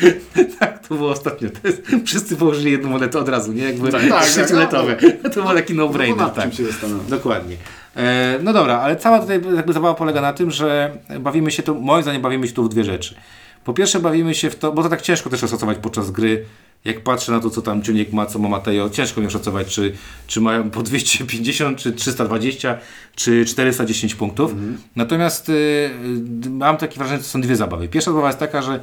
Tak, 0.58 0.88
to 0.88 0.94
było 0.94 1.10
ostatnio. 1.10 1.48
To 1.62 1.68
jest, 1.68 1.82
wszyscy 2.06 2.36
położyli 2.36 2.70
jedną 2.72 2.88
monetę 2.90 3.18
od 3.18 3.28
razu, 3.28 3.52
nie? 3.52 3.62
Jakby 3.64 3.92
Tak, 3.92 4.08
tak, 4.08 4.24
trzy 4.24 4.36
tak, 4.40 4.48
fioletowe. 4.48 4.96
To 5.34 5.42
był 5.42 5.54
taki 5.54 5.74
No, 5.74 5.84
no-brainer, 5.86 6.16
nad 6.18 6.34
tak. 6.34 6.44
czym 6.44 6.52
się 6.52 6.64
zastanawiam. 6.64 7.06
Dokładnie. 7.08 7.56
E, 7.96 8.38
no 8.42 8.52
dobra, 8.52 8.78
ale 8.80 8.96
cała 8.96 9.18
tutaj 9.18 9.40
jakby 9.56 9.72
zabawa 9.72 9.94
polega 9.94 10.20
na 10.20 10.32
tym, 10.32 10.50
że 10.50 10.90
bawimy 11.20 11.50
się 11.50 11.62
tu, 11.62 11.74
moim 11.74 12.02
zdaniem 12.02 12.22
bawimy 12.22 12.48
się 12.48 12.54
tu 12.54 12.64
w 12.64 12.68
dwie 12.68 12.84
rzeczy. 12.84 13.14
Po 13.64 13.74
pierwsze 13.74 14.00
bawimy 14.00 14.34
się 14.34 14.50
w 14.50 14.56
to, 14.56 14.72
bo 14.72 14.82
to 14.82 14.88
tak 14.88 15.02
ciężko 15.02 15.30
też 15.30 15.44
oszacować 15.44 15.78
podczas 15.78 16.10
gry, 16.10 16.44
jak 16.84 17.00
patrzę 17.00 17.32
na 17.32 17.40
to, 17.40 17.50
co 17.50 17.62
tam 17.62 17.82
Ciuniek 17.82 18.12
ma, 18.12 18.26
co 18.26 18.38
ma 18.38 18.48
Mateo, 18.48 18.90
ciężko 18.90 19.20
mi 19.20 19.26
oszacować, 19.26 19.66
czy, 19.66 19.92
czy 20.26 20.40
mają 20.40 20.70
po 20.70 20.82
250, 20.82 21.78
czy 21.78 21.92
320, 21.92 22.78
czy 23.14 23.44
410 23.44 24.14
punktów. 24.14 24.54
Natomiast 24.96 25.48
y, 25.48 25.90
mam 26.50 26.76
takie 26.76 26.98
wrażenie, 26.98 27.18
że 27.18 27.24
to 27.24 27.30
są 27.30 27.40
dwie 27.40 27.56
zabawy. 27.56 27.88
Pierwsza 27.88 28.10
zabawa 28.10 28.26
jest 28.26 28.38
taka, 28.38 28.62
że 28.62 28.80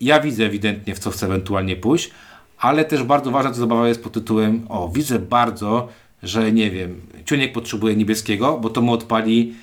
ja 0.00 0.20
widzę 0.20 0.44
ewidentnie, 0.44 0.94
w 0.94 0.98
co 0.98 1.10
chcę 1.10 1.26
ewentualnie 1.26 1.76
pójść, 1.76 2.10
ale 2.58 2.84
też 2.84 3.02
bardzo 3.02 3.30
ważna 3.30 3.50
ta 3.50 3.56
zabawa 3.56 3.88
jest 3.88 4.02
pod 4.02 4.12
tytułem, 4.12 4.66
o, 4.68 4.88
widzę 4.88 5.18
bardzo, 5.18 5.88
że 6.22 6.52
nie 6.52 6.70
wiem, 6.70 7.00
Ciuniek 7.24 7.52
potrzebuje 7.52 7.96
niebieskiego, 7.96 8.58
bo 8.58 8.70
to 8.70 8.80
mu 8.80 8.92
odpali 8.92 9.54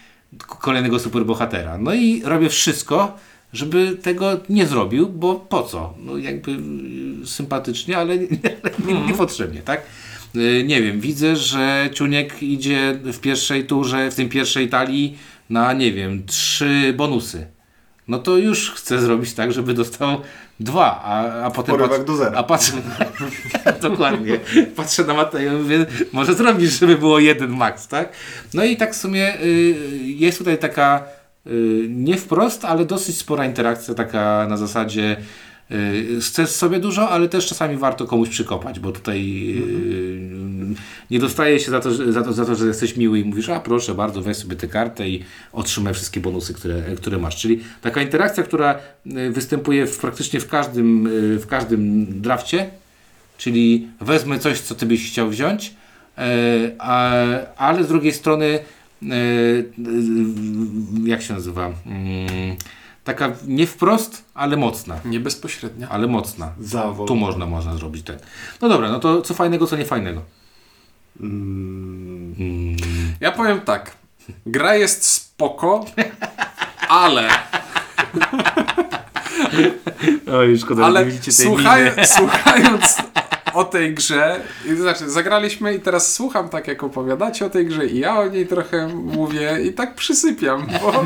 kolejnego 0.47 0.99
superbohatera. 0.99 1.77
No 1.77 1.93
i 1.93 2.21
robię 2.25 2.49
wszystko, 2.49 3.17
żeby 3.53 3.97
tego 4.01 4.39
nie 4.49 4.65
zrobił, 4.67 5.09
bo 5.09 5.35
po 5.35 5.63
co? 5.63 5.93
No 5.99 6.17
jakby 6.17 6.51
y, 6.51 7.27
sympatycznie, 7.27 7.97
ale 7.97 8.17
nie- 8.17 8.27
niepotrzebnie, 9.07 9.61
tak? 9.61 9.81
Y, 10.35 10.63
Nie 10.67 10.81
wiem, 10.81 10.99
widzę, 11.01 11.35
że 11.35 11.89
Ciuniek 11.93 12.43
idzie 12.43 12.99
w 13.03 13.19
pierwszej 13.19 13.65
turze, 13.65 14.11
w 14.11 14.15
tym 14.15 14.29
pierwszej 14.29 14.69
talii 14.69 15.17
na, 15.49 15.73
nie 15.73 15.91
wiem, 15.93 16.25
trzy 16.25 16.93
bonusy. 16.97 17.47
No 18.07 18.19
to 18.19 18.37
już 18.37 18.71
chcę 18.71 19.01
zrobić 19.01 19.33
tak, 19.33 19.53
żeby 19.53 19.73
dostał 19.73 20.21
dwa, 20.59 21.01
a, 21.03 21.43
a 21.43 21.51
potem... 21.51 21.77
Porywek 21.77 22.03
do 22.03 22.15
zera. 22.15 22.37
A 22.37 22.43
patrzę... 22.43 22.71
Dokładnie. 23.81 24.39
Patrzę 24.75 25.03
na 25.03 25.13
Mateja 25.13 25.53
i 25.53 25.55
mówię, 25.55 25.85
może 26.13 26.33
zrobić, 26.33 26.71
żeby 26.71 26.97
było 26.97 27.19
jeden 27.19 27.51
max, 27.57 27.87
tak? 27.87 28.09
No 28.53 28.63
i 28.63 28.77
tak 28.77 28.93
w 28.93 28.97
sumie 28.97 29.41
y, 29.41 29.75
jest 30.03 30.37
tutaj 30.37 30.57
taka 30.57 31.03
y, 31.03 31.16
nie 31.89 32.17
wprost, 32.17 32.65
ale 32.65 32.85
dosyć 32.85 33.17
spora 33.17 33.45
interakcja 33.45 33.93
taka 33.93 34.47
na 34.49 34.57
zasadzie 34.57 35.17
y, 35.71 36.19
chcesz 36.21 36.49
sobie 36.49 36.79
dużo, 36.79 37.09
ale 37.09 37.29
też 37.29 37.47
czasami 37.47 37.77
warto 37.77 38.05
komuś 38.05 38.29
przykopać, 38.29 38.79
bo 38.79 38.91
tutaj 38.91 39.19
y, 39.57 40.75
nie 41.11 41.19
dostaje 41.19 41.59
się 41.59 41.71
za 41.71 41.79
to, 41.79 42.11
za, 42.11 42.21
to, 42.21 42.33
za 42.33 42.45
to, 42.45 42.55
że 42.55 42.65
jesteś 42.65 42.97
miły 42.97 43.19
i 43.19 43.25
mówisz, 43.25 43.49
a 43.49 43.59
proszę 43.59 43.95
bardzo, 43.95 44.21
weź 44.21 44.37
sobie 44.37 44.55
tę 44.55 44.67
kartę 44.67 45.09
i 45.09 45.23
otrzymaj 45.53 45.93
wszystkie 45.93 46.19
bonusy, 46.19 46.53
które, 46.53 46.81
które 46.97 47.17
masz. 47.17 47.35
Czyli 47.35 47.59
taka 47.81 48.01
interakcja, 48.01 48.43
która 48.43 48.79
y, 49.05 49.31
występuje 49.31 49.87
w, 49.87 49.97
praktycznie 49.97 50.39
w 50.39 50.47
każdym, 50.47 51.07
y, 51.07 51.39
w 51.39 51.47
każdym 51.47 52.05
drafcie, 52.21 52.69
czyli 53.37 53.87
wezmę 54.01 54.39
coś, 54.39 54.59
co 54.59 54.75
ty 54.75 54.85
byś 54.85 55.11
chciał 55.11 55.29
wziąć, 55.29 55.73
ale 57.57 57.83
z 57.83 57.87
drugiej 57.87 58.13
strony, 58.13 58.59
jak 61.05 61.21
się 61.21 61.33
nazywa? 61.33 61.65
Mm, 61.85 62.55
Taka 63.03 63.31
nie 63.47 63.67
wprost, 63.67 64.23
ale 64.33 64.57
mocna. 64.57 64.95
Nie 65.05 65.19
bezpośrednio. 65.19 65.87
Ale 65.89 66.07
mocna. 66.07 66.51
Zawód. 66.59 67.07
Tu 67.07 67.15
można, 67.15 67.45
można 67.45 67.75
zrobić 67.77 68.05
ten. 68.05 68.17
No 68.61 68.69
dobra, 68.69 68.89
no 68.91 68.99
to 68.99 69.21
co 69.21 69.33
fajnego, 69.33 69.67
co 69.67 69.77
niefajnego. 69.77 70.21
Mm, 71.19 72.35
Mm, 72.39 72.77
Ja 73.21 73.31
powiem 73.31 73.61
tak. 73.61 73.91
Gra 74.45 74.75
jest 74.75 75.03
spoko, 75.05 75.85
ale, 76.89 77.29
Oj, 80.39 80.57
szkoda, 80.57 80.85
ale 80.85 81.05
słuchaj, 81.29 81.91
słuchając 82.05 82.97
o 83.57 83.63
tej 83.63 83.93
grze, 83.93 84.41
i 84.65 84.69
to 84.69 84.81
znaczy 84.81 85.09
zagraliśmy 85.09 85.75
i 85.75 85.79
teraz 85.79 86.13
słucham 86.13 86.49
tak 86.49 86.67
jak 86.67 86.83
opowiadacie 86.83 87.45
o 87.45 87.49
tej 87.49 87.65
grze 87.65 87.87
i 87.87 87.99
ja 87.99 88.19
o 88.19 88.27
niej 88.27 88.47
trochę 88.47 88.87
mówię 88.87 89.59
i 89.65 89.73
tak 89.73 89.95
przysypiam, 89.95 90.67
bo 90.81 91.05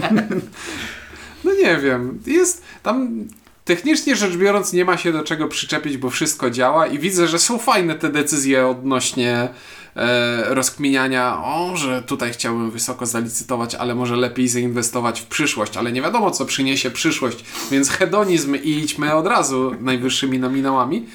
no 1.43 1.53
nie 1.53 1.77
wiem, 1.77 2.19
jest 2.27 2.63
tam 2.83 3.25
technicznie 3.65 4.15
rzecz 4.15 4.37
biorąc 4.37 4.73
nie 4.73 4.85
ma 4.85 4.97
się 4.97 5.11
do 5.11 5.23
czego 5.23 5.47
przyczepić, 5.47 5.97
bo 5.97 6.09
wszystko 6.09 6.49
działa 6.49 6.87
i 6.87 6.99
widzę, 6.99 7.27
że 7.27 7.39
są 7.39 7.57
fajne 7.57 7.95
te 7.95 8.09
decyzje 8.09 8.67
odnośnie 8.67 9.49
e, 9.95 10.43
rozkminiania, 10.53 11.43
o, 11.43 11.77
że 11.77 12.01
tutaj 12.01 12.33
chciałbym 12.33 12.71
wysoko 12.71 13.05
zalicytować, 13.05 13.75
ale 13.75 13.95
może 13.95 14.15
lepiej 14.15 14.47
zainwestować 14.47 15.21
w 15.21 15.25
przyszłość, 15.25 15.77
ale 15.77 15.91
nie 15.91 16.01
wiadomo 16.01 16.31
co 16.31 16.45
przyniesie 16.45 16.91
przyszłość, 16.91 17.45
więc 17.71 17.89
hedonizm 17.89 18.55
i 18.55 18.69
idźmy 18.69 19.13
od 19.13 19.27
razu 19.27 19.75
najwyższymi 19.81 20.39
nominałami. 20.39 21.05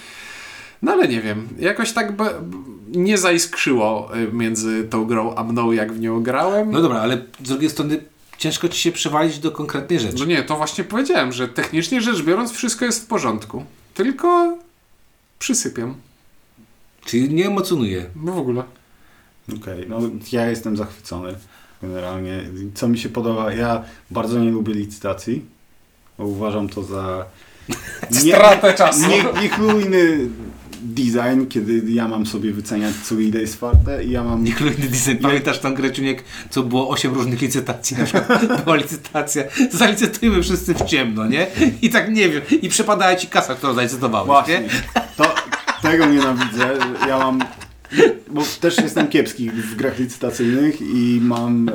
No 0.83 0.93
ale 0.93 1.09
nie 1.09 1.21
wiem, 1.21 1.49
jakoś 1.59 1.93
tak 1.93 2.17
be, 2.17 2.31
nie 2.89 3.19
zaiskrzyło 3.19 4.17
y, 4.17 4.33
między 4.33 4.85
tą 4.85 5.05
grą 5.05 5.35
a 5.35 5.45
mną, 5.45 5.73
jak 5.73 5.93
w 5.93 6.01
nią 6.01 6.23
grałem. 6.23 6.71
No 6.71 6.83
dobra, 6.83 7.01
ale 7.01 7.23
z 7.45 7.49
drugiej 7.49 7.71
strony 7.71 8.01
ciężko 8.39 8.69
ci 8.69 8.81
się 8.81 8.93
przewalić 8.93 9.39
do 9.39 9.51
konkretnej 9.53 10.01
rzeczy. 10.01 10.19
No 10.19 10.25
nie, 10.25 10.43
to 10.43 10.57
właśnie 10.57 10.85
powiedziałem, 10.85 11.33
że 11.33 11.49
technicznie 11.49 12.01
rzecz 12.01 12.23
biorąc 12.23 12.53
wszystko 12.53 12.85
jest 12.85 13.05
w 13.05 13.07
porządku. 13.07 13.65
Tylko 13.95 14.59
przysypiam. 15.39 15.95
Czyli 17.05 17.35
nie 17.35 17.47
emocjonuje. 17.47 18.07
No 18.17 18.33
w 18.33 18.39
ogóle. 18.39 18.63
Okej, 19.61 19.87
no 19.89 20.01
ja 20.33 20.47
jestem 20.47 20.77
zachwycony 20.77 21.35
generalnie. 21.83 22.43
Co 22.75 22.89
mi 22.89 22.99
się 22.99 23.09
podoba, 23.09 23.53
ja 23.53 23.85
bardzo 24.11 24.39
nie 24.39 24.51
lubię 24.51 24.75
licytacji, 24.75 25.45
uważam 26.19 26.69
to 26.69 26.83
za 26.83 27.27
Stratę 28.11 28.75
czasu. 28.75 29.09
nie, 29.09 29.25
niechlujny 29.43 30.29
design, 30.95 31.47
kiedy 31.49 31.93
ja 31.93 32.09
mam 32.09 32.27
sobie 32.27 32.53
wyceniać 32.53 32.95
co 33.05 33.15
ile 33.15 33.41
jest 33.41 33.59
warte 33.59 34.05
i 34.05 34.11
ja 34.11 34.25
mam... 34.25 34.45
Niechlujny 34.49 34.89
design. 34.89 35.17
Pamiętasz 35.23 35.59
tą 35.59 35.75
grę 35.75 35.91
Czuniek, 35.91 36.25
co 36.51 36.63
było 36.63 36.89
8 36.89 37.15
różnych 37.15 37.41
licytacji? 37.41 37.97
Na 37.97 38.05
przykład 38.05 38.47
była 38.65 38.77
licytacja, 38.77 39.43
zalicytujmy 39.73 40.43
wszyscy 40.43 40.75
w 40.75 40.83
ciemno, 40.83 41.27
nie? 41.27 41.47
I 41.83 41.91
tak 41.91 42.15
nie 42.15 42.29
wiem. 42.29 42.43
I 42.63 42.69
przypadała 42.69 43.17
ci 43.17 43.27
kasa, 43.27 43.55
którą 43.55 43.75
zalicytowałeś, 43.75 44.27
Właśnie, 44.27 44.61
nie? 44.61 44.69
to, 45.17 45.35
tego 45.83 46.07
nienawidzę. 46.07 46.79
Ja 47.09 47.19
mam... 47.19 47.41
Bo 48.31 48.43
też 48.61 48.77
jestem 48.79 49.09
kiepski 49.09 49.51
w 49.51 49.75
grach 49.77 49.99
licytacyjnych 49.99 50.81
i 50.81 51.21
mam 51.23 51.69
e, 51.69 51.73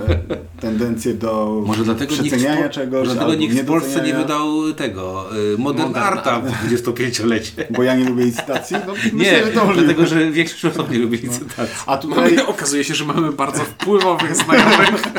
tendencję 0.61 1.13
do 1.13 1.63
Może 1.65 1.83
dlatego 1.83 2.11
nikt, 2.11 2.25
przeceniania 2.25 2.63
Po- 2.63 2.69
czegoś, 2.73 2.99
może 3.07 3.13
dlatego 3.13 3.35
nikt 3.35 3.55
w 3.55 3.65
Polsce 3.65 4.01
nie 4.03 4.13
wydał 4.13 4.73
tego 4.73 5.25
y, 5.37 5.57
Modern, 5.57 5.87
Modern 5.87 6.05
Arta 6.05 6.39
w 6.41 6.69
25-lecie. 6.73 7.51
Bo 7.75 7.83
ja 7.83 7.95
nie 7.95 8.05
lubię 8.05 8.25
licytacji? 8.25 8.75
No, 8.87 8.93
Nie, 8.93 9.11
myślę, 9.13 9.45
że 9.45 9.51
to 9.51 9.65
możliwe. 9.65 9.87
dlatego 9.87 10.07
że 10.07 10.31
większość 10.31 10.65
osób 10.65 10.91
nie 10.91 10.97
lubi 10.99 11.17
licytacji. 11.17 11.75
A 11.85 11.97
tutaj... 11.97 12.35
Mamy, 12.35 12.47
okazuje 12.47 12.83
się, 12.83 12.95
że 12.95 13.05
mamy 13.05 13.31
bardzo 13.31 13.63
wpływowych 13.63 14.35
znajomych. 14.35 15.03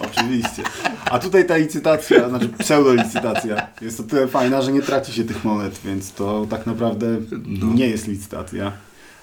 Oczywiście. 0.00 0.62
A 1.10 1.18
tutaj 1.18 1.46
ta 1.46 1.56
licytacja, 1.56 2.28
znaczy 2.28 2.48
pseudolicytacja 2.48 3.66
jest 3.80 4.00
o 4.00 4.02
tyle 4.02 4.28
fajna, 4.28 4.62
że 4.62 4.72
nie 4.72 4.82
traci 4.82 5.12
się 5.12 5.24
tych 5.24 5.44
monet, 5.44 5.80
więc 5.84 6.12
to 6.12 6.46
tak 6.50 6.66
naprawdę 6.66 7.06
No. 7.46 7.66
nie 7.74 7.88
jest 7.88 8.08
licytacja. 8.08 8.72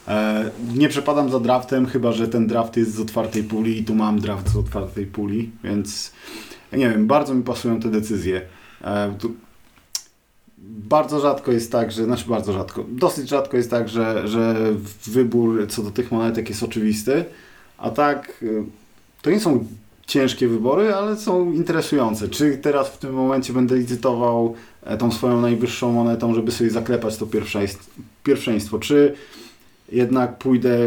E, 0.08 0.52
nie 0.76 0.90
przepadam 0.90 1.30
za 1.30 1.40
draftem, 1.40 1.86
chyba 1.86 2.12
że 2.12 2.28
ten 2.28 2.48
draft 2.48 2.78
jest 2.78 2.94
z 2.94 3.00
otwartej 3.00 3.44
puli 3.44 3.80
i 3.80 3.84
tu 3.84 3.96
mam 3.96 4.20
draft 4.20 4.50
z 4.50 4.56
otwartej 4.56 5.06
puli, 5.06 5.52
więc 5.64 6.12
nie 6.74 6.90
wiem, 6.90 7.08
bardzo 7.08 7.34
mi 7.34 7.44
pasują 7.44 7.80
te 7.80 7.90
decyzje. 7.90 8.42
E, 8.84 9.14
bardzo 10.64 11.20
rzadko 11.20 11.52
jest 11.52 11.72
tak, 11.72 11.92
że, 11.92 12.06
znaczy 12.06 12.26
bardzo 12.30 12.54
rzadko, 12.54 12.86
dosyć 12.90 13.30
rzadko 13.30 13.58
jest 13.58 13.70
tak, 13.70 13.90
że, 13.90 14.28
że 14.28 14.56
wybór 15.08 15.68
co 15.70 15.84
do 15.84 15.92
tych 15.92 16.12
monetek 16.12 16.50
jest 16.50 16.64
oczywisty, 16.64 17.26
a 17.78 17.90
tak 17.90 18.44
y, 18.44 18.64
to 19.22 19.32
nie 19.32 19.40
są 19.40 19.66
ciężkie 20.08 20.48
wybory, 20.48 20.94
ale 20.94 21.18
są 21.18 21.52
interesujące. 21.52 22.30
Czy 22.30 22.58
teraz 22.58 22.90
w 22.90 22.98
tym 22.98 23.14
momencie 23.14 23.54
będę 23.54 23.76
licytował 23.76 24.56
e, 24.84 24.98
tą 24.98 25.12
swoją 25.12 25.42
najwyższą 25.42 25.92
monetą, 25.92 26.34
żeby 26.34 26.52
sobie 26.52 26.70
zaklepać 26.70 27.18
to 27.18 27.26
pierwszeństwo, 27.26 27.84
pierwszeństwo 28.24 28.80
czy 28.80 29.16
jednak 29.94 30.38
pójdę 30.38 30.78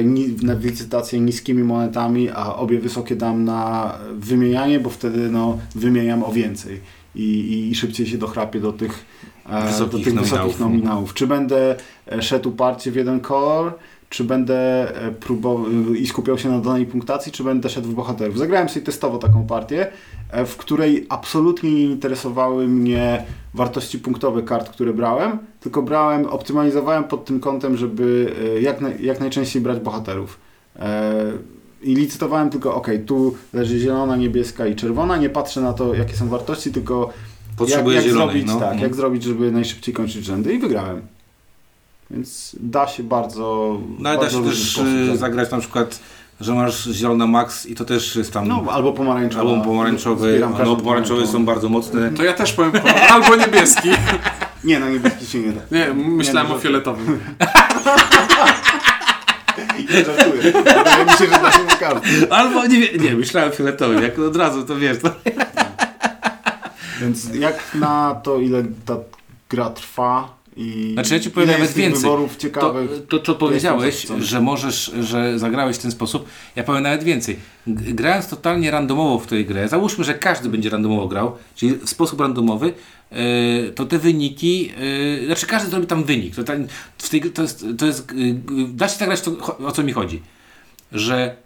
na 0.42 0.54
licytację 0.54 1.20
niskimi 1.20 1.64
monetami, 1.64 2.30
a 2.30 2.54
obie 2.54 2.80
wysokie 2.80 3.16
dam 3.16 3.44
na 3.44 3.92
wymienianie, 4.18 4.80
bo 4.80 4.90
wtedy 4.90 5.30
no, 5.30 5.58
wymieniam 5.74 6.22
o 6.24 6.32
więcej 6.32 6.80
i, 7.14 7.68
i 7.70 7.74
szybciej 7.74 8.06
się 8.06 8.18
dochrapię 8.18 8.60
do 8.60 8.72
tych, 8.72 9.04
e, 9.48 9.66
Wysokich 9.66 9.90
do 9.92 9.98
tych 9.98 10.14
nominałów. 10.14 10.32
wysokich 10.32 10.60
nominałów. 10.60 11.14
Czy 11.14 11.26
będę 11.26 11.76
e, 12.12 12.22
szedł 12.22 12.48
uparcie 12.48 12.90
w 12.90 12.96
jeden 12.96 13.20
kolor, 13.20 13.72
czy 14.08 14.24
będę 14.24 14.56
e, 15.02 15.10
próbował 15.12 15.94
i 15.94 16.06
skupiał 16.06 16.38
się 16.38 16.48
na 16.50 16.58
danej 16.60 16.86
punktacji, 16.86 17.32
czy 17.32 17.44
będę 17.44 17.68
szedł 17.68 17.88
w 17.88 17.94
bohaterów. 17.94 18.38
Zagrałem 18.38 18.68
sobie 18.68 18.86
testowo 18.86 19.18
taką 19.18 19.46
partię, 19.46 19.86
e, 20.30 20.46
w 20.46 20.56
której 20.56 21.06
absolutnie 21.08 21.72
nie 21.72 21.82
interesowały 21.84 22.68
mnie 22.68 23.24
wartości 23.54 23.98
punktowe 23.98 24.42
kart, 24.42 24.70
które 24.70 24.92
brałem, 24.92 25.38
tylko 25.60 25.82
brałem, 25.82 26.26
optymalizowałem 26.26 27.04
pod 27.04 27.24
tym 27.24 27.40
kątem, 27.40 27.76
żeby 27.76 28.32
e, 28.56 28.60
jak, 28.60 28.80
naj, 28.80 29.04
jak 29.04 29.20
najczęściej 29.20 29.62
brać 29.62 29.80
bohaterów. 29.80 30.38
E, 30.76 31.12
I 31.82 31.94
licytowałem 31.94 32.50
tylko, 32.50 32.74
ok, 32.74 32.88
tu 33.06 33.34
leży 33.52 33.78
zielona, 33.78 34.16
niebieska 34.16 34.66
i 34.66 34.76
czerwona, 34.76 35.16
nie 35.16 35.30
patrzę 35.30 35.60
na 35.60 35.72
to, 35.72 35.94
jakie 35.94 36.16
są 36.16 36.28
wartości, 36.28 36.72
tylko 36.72 37.10
Potrzebuję 37.56 37.96
jak, 37.96 38.04
jak 38.04 38.14
zielonej. 38.14 38.34
zrobić, 38.40 38.54
no. 38.54 38.60
tak, 38.60 38.80
jak 38.80 38.94
zrobić, 38.94 39.22
żeby 39.22 39.52
najszybciej 39.52 39.94
kończyć 39.94 40.24
rzędy 40.24 40.54
i 40.54 40.58
wygrałem. 40.58 41.00
Więc 42.10 42.56
da 42.60 42.88
się 42.88 43.02
bardzo. 43.02 43.78
No 43.98 44.10
ale 44.10 44.18
da 44.18 44.30
się 44.30 44.44
też 44.44 44.72
sposób 44.72 44.86
y, 45.14 45.16
zagrać. 45.16 45.50
na 45.50 45.58
przykład, 45.58 46.00
że 46.40 46.54
masz 46.54 46.84
zielona 46.84 47.26
max 47.26 47.66
i 47.66 47.74
to 47.74 47.84
też 47.84 48.16
jest 48.16 48.32
tam... 48.32 48.48
No, 48.48 48.64
albo 48.70 48.92
pomarańczowe. 48.92 49.50
Albo 49.50 49.64
pomarańczowe, 49.64 50.30
Zbieram 50.30 50.54
no 50.64 50.76
pomarańczowe 50.76 51.26
są 51.26 51.44
bardzo 51.44 51.68
mocne. 51.68 52.10
To 52.10 52.24
ja 52.24 52.32
też 52.32 52.52
powiem, 52.52 52.72
albo 53.14 53.36
niebieski. 53.36 53.88
Nie, 54.64 54.80
na 54.80 54.90
niebieski 54.90 55.26
się 55.26 55.38
nie 55.38 55.52
da. 55.52 55.60
Nie, 55.70 55.94
myślałem 55.94 56.46
Nie, 56.46 56.52
no, 56.52 56.58
o 56.58 56.62
fioletowym. 56.62 57.20
Nie 59.90 60.04
żartuję. 60.04 60.52
Wydaje 60.52 61.04
mi 61.04 61.10
się, 61.10 61.24
że 61.24 61.30
da 61.30 61.52
się 61.52 61.58
każdy. 61.80 62.32
Albo 62.32 62.66
nie, 62.66 62.92
nie 62.92 63.14
myślałem 63.14 63.52
fioletowym, 63.52 64.02
jak 64.02 64.18
od 64.18 64.36
razu 64.36 64.64
to 64.64 64.76
wiesz. 64.76 64.98
To... 64.98 65.10
Więc 67.00 67.34
jak 67.34 67.74
na 67.74 68.14
to, 68.22 68.38
ile 68.38 68.64
ta 68.84 68.96
gra 69.48 69.70
trwa 69.70 70.35
I 70.56 70.90
Znaczy 70.92 71.14
ja 71.14 71.20
ci 71.20 71.30
powiem 71.30 71.48
nawet 71.50 71.72
więcej. 71.72 72.02
wyborów 72.02 72.36
To, 72.36 72.42
ciekawych. 72.42 72.90
to, 73.08 73.18
to 73.18 73.34
powiedziałeś, 73.34 73.96
co 74.06 74.14
chcą. 74.14 74.22
że 74.24 74.40
możesz, 74.40 74.92
że 75.00 75.38
zagrałeś 75.38 75.76
w 75.76 75.78
ten 75.78 75.90
sposób. 75.90 76.28
Ja 76.56 76.64
powiem 76.64 76.82
nawet 76.82 77.04
więcej. 77.04 77.36
Grając 77.66 78.28
totalnie 78.28 78.70
randomowo 78.70 79.18
w 79.18 79.26
tej 79.26 79.44
grę, 79.46 79.68
załóżmy, 79.68 80.04
że 80.04 80.14
każdy 80.14 80.48
będzie 80.48 80.70
randomowo 80.70 81.08
grał, 81.08 81.36
czyli 81.54 81.72
w 81.74 81.88
sposób 81.88 82.20
randomowy, 82.20 82.72
yy, 83.12 83.18
to 83.74 83.84
te 83.86 83.98
wyniki, 83.98 84.72
yy, 85.20 85.26
znaczy 85.26 85.46
każdy 85.46 85.70
zrobi 85.70 85.86
tam 85.86 86.04
wynik. 86.04 86.34
To, 86.36 86.44
tam, 86.44 86.66
w 86.98 87.08
tej, 87.08 87.20
to 87.20 87.42
jest, 87.42 87.66
to 87.78 87.86
jest 87.86 88.12
yy, 88.12 88.26
yy, 88.26 88.34
da 88.74 88.88
się 88.88 88.98
zagrać 88.98 89.20
to, 89.20 89.30
cho- 89.30 89.66
o 89.66 89.72
co 89.72 89.82
mi 89.82 89.92
chodzi. 89.92 90.22
Że 90.92 91.36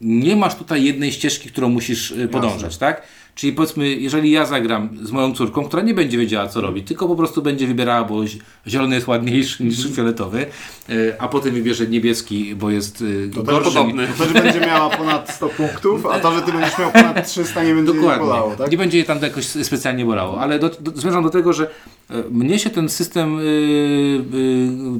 nie 0.00 0.36
masz 0.36 0.54
tutaj 0.54 0.84
jednej 0.84 1.12
ścieżki, 1.12 1.48
którą 1.48 1.68
musisz 1.68 2.14
podążać, 2.30 2.76
tak? 2.76 3.02
Czyli 3.36 3.52
powiedzmy, 3.52 3.88
jeżeli 3.88 4.30
ja 4.30 4.46
zagram 4.46 4.88
z 5.02 5.10
moją 5.10 5.32
córką, 5.34 5.64
która 5.64 5.82
nie 5.82 5.94
będzie 5.94 6.18
wiedziała, 6.18 6.48
co 6.48 6.60
robi, 6.60 6.82
tylko 6.82 7.08
po 7.08 7.16
prostu 7.16 7.42
będzie 7.42 7.66
wybierała, 7.66 8.04
bo 8.04 8.26
zi- 8.26 8.40
zielony 8.66 8.94
jest 8.94 9.06
ładniejszy 9.08 9.64
niż 9.64 9.92
fioletowy, 9.94 10.46
y, 10.90 11.14
a 11.18 11.28
potem 11.28 11.54
wybierze 11.54 11.86
niebieski, 11.86 12.54
bo 12.54 12.70
jest 12.70 13.00
y, 13.02 13.30
To 13.34 13.42
też 13.42 13.54
gorszy. 13.54 13.70
podobny. 13.70 14.08
To 14.18 14.24
też 14.24 14.32
będzie 14.32 14.60
miała 14.60 14.90
ponad 14.96 15.30
100 15.34 15.48
punktów, 15.48 16.06
a 16.06 16.20
to, 16.20 16.34
że 16.34 16.42
ty 16.42 16.52
będziesz 16.52 16.78
miał 16.78 16.92
ponad 16.92 17.28
300 17.28 17.64
nie 17.64 17.74
będzie 17.74 17.92
jej 17.92 18.00
Dokładnie. 18.00 18.26
bolało, 18.26 18.56
tak? 18.56 18.70
Nie 18.70 18.76
będzie 18.78 18.98
jej 18.98 19.06
tam 19.06 19.18
jakoś 19.22 19.44
specjalnie 19.44 20.04
bolało, 20.04 20.40
ale 20.40 20.58
do, 20.58 20.68
do, 20.80 21.00
zmierzam 21.00 21.22
do 21.24 21.30
tego, 21.30 21.52
że 21.52 21.70
e, 22.10 22.14
mnie 22.30 22.58
się 22.58 22.70
ten 22.70 22.88
system 22.88 23.38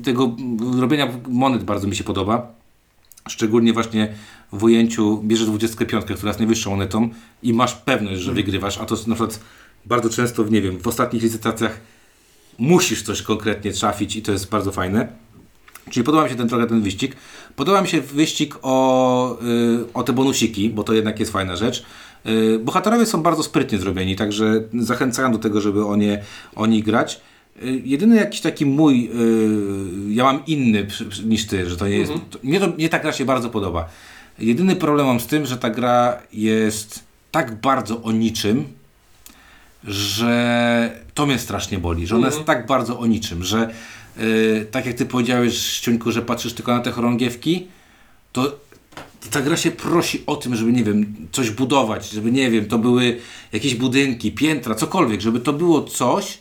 tego 0.05 0.37
robienia 0.79 1.09
monet 1.29 1.65
bardzo 1.65 1.89
mi 1.89 1.97
się 1.97 2.05
podoba. 2.05 2.47
Szczególnie 3.29 3.73
właśnie 3.73 4.09
w 4.57 4.65
ujęciu 4.65 5.23
bierzesz 5.25 5.47
25, 5.47 6.05
która 6.05 6.29
jest 6.29 6.39
najwyższą 6.39 6.71
monetą 6.71 7.09
i 7.43 7.53
masz 7.53 7.75
pewność, 7.75 8.21
że 8.21 8.33
wygrywasz, 8.33 8.79
a 8.79 8.85
to 8.85 8.95
na 8.95 9.15
przykład 9.15 9.41
bardzo 9.87 10.11
często, 10.11 10.45
nie 10.45 10.63
wiem, 10.63 10.79
w 10.81 10.87
ostatnich 10.87 11.23
licytacjach 11.23 11.81
musisz 12.59 13.03
coś 13.03 13.23
konkretnie 13.23 13.73
trafić 13.73 14.17
i 14.17 14.23
to 14.23 14.33
jest 14.33 14.51
bardzo 14.51 14.73
fajne. 14.73 15.09
Czyli 15.91 16.05
podoba 16.05 16.25
mi 16.25 16.31
się 16.31 16.37
ten 16.37 16.49
trochę 16.49 16.67
ten 16.67 16.81
wyścig. 16.81 17.17
Podoba 17.57 17.83
mi 17.83 17.89
się 17.89 18.01
wyścig 18.01 18.59
o, 18.63 19.39
y, 19.43 19.93
o 19.95 20.03
te 20.03 20.13
bonusiki, 20.13 20.71
bo 20.71 20.85
to 20.85 20.93
jednak 20.93 21.21
jest 21.21 21.33
fajna 21.33 21.57
rzecz. 21.57 21.85
Y, 22.27 22.59
bohaterowie 22.59 23.07
są 23.07 23.23
bardzo 23.23 23.43
sprytnie 23.43 23.79
zrobieni, 23.79 24.17
także 24.17 24.63
zachęcam 24.75 25.33
do 25.33 25.39
tego, 25.39 25.61
żeby 25.61 25.87
o, 25.87 25.97
nie, 25.97 26.23
o 26.57 26.67
nich 26.67 26.85
grać. 26.85 27.21
Y, 27.63 27.83
jedyny 27.85 28.17
jakiś 28.17 28.41
taki 28.41 28.67
mój, 28.67 29.11
ja 30.09 30.25
mam 30.25 30.47
inny 30.47 30.87
niż 31.25 31.47
ty, 31.47 31.71
że 31.71 31.77
to 31.77 31.89
nie 31.89 31.99
jest. 31.99 32.13
To, 32.31 32.39
mnie, 32.43 32.61
to, 32.61 32.67
mnie 32.67 32.89
ta 32.89 32.99
gra 32.99 33.13
się 33.13 33.25
bardzo 33.25 33.51
podoba. 33.51 33.89
Jedyny 34.39 34.77
problem 34.77 35.07
mam 35.07 35.21
z 35.21 35.27
tym, 35.27 35.47
że 35.47 35.57
ta 35.57 35.71
gra 35.71 36.23
jest 36.33 37.05
tak 37.31 37.61
bardzo 37.61 38.03
o 38.03 38.13
niczym, 38.13 38.65
że 39.85 41.03
to 41.15 41.27
mnie 41.27 41.39
strasznie 41.39 41.79
boli, 41.79 42.07
że 42.07 42.17
ona 42.17 42.27
jest 42.27 42.45
tak 42.45 42.67
bardzo 42.67 42.99
o 42.99 43.07
niczym, 43.07 43.45
że 43.45 43.75
yy, 44.17 44.67
tak 44.71 44.87
jak 44.87 44.97
ty 44.97 45.07
powiedziałeś, 45.07 45.59
Ściuńku, 45.59 46.13
że 46.13 46.23
patrzysz 46.23 46.53
tylko 46.53 46.73
na 46.77 46.81
te 46.81 46.91
chorągiewki, 46.91 47.67
to 48.33 48.57
ta 49.31 49.41
gra 49.41 49.57
się 49.57 49.71
prosi 49.71 50.23
o 50.27 50.37
tym, 50.37 50.57
żeby, 50.57 50.73
nie 50.73 50.85
wiem, 50.85 51.15
coś 51.33 51.51
budować, 51.51 52.11
żeby, 52.11 52.33
nie 52.33 52.51
wiem, 52.51 52.67
to 52.67 52.79
były 52.79 53.19
jakieś 53.53 53.75
budynki, 53.75 54.33
piętra, 54.33 54.75
cokolwiek, 54.75 55.21
żeby 55.21 55.41
to 55.41 55.53
było 55.53 55.83
coś, 55.83 56.39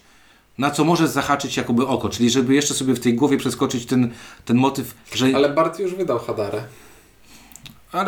na 0.58 0.71
co 0.71 0.84
może 0.84 1.08
zahaczyć 1.08 1.58
jakoby 1.58 1.88
oko, 1.88 2.10
czyli 2.10 2.29
żeby 2.29 2.53
jeszcze 2.53 2.73
sobie 2.73 2.93
w 2.93 2.99
tej 2.99 3.13
głowie 3.13 3.38
przeskoczyć 3.38 3.86
ten, 3.86 4.12
ten 4.45 4.58
motyw, 4.58 4.95
że... 5.15 5.25
Ale, 5.25 5.36
Ale 5.36 5.49
Bart 5.49 5.79
już 5.79 5.95
wydał 5.95 6.19
Hadarę. 6.19 6.63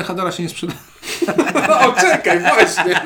Hadara 0.04 0.32
się 0.32 0.44
nie 0.44 0.50
sprzeda. 0.50 0.74
No 1.68 1.94
czekaj, 2.02 2.40
właśnie. 2.40 3.00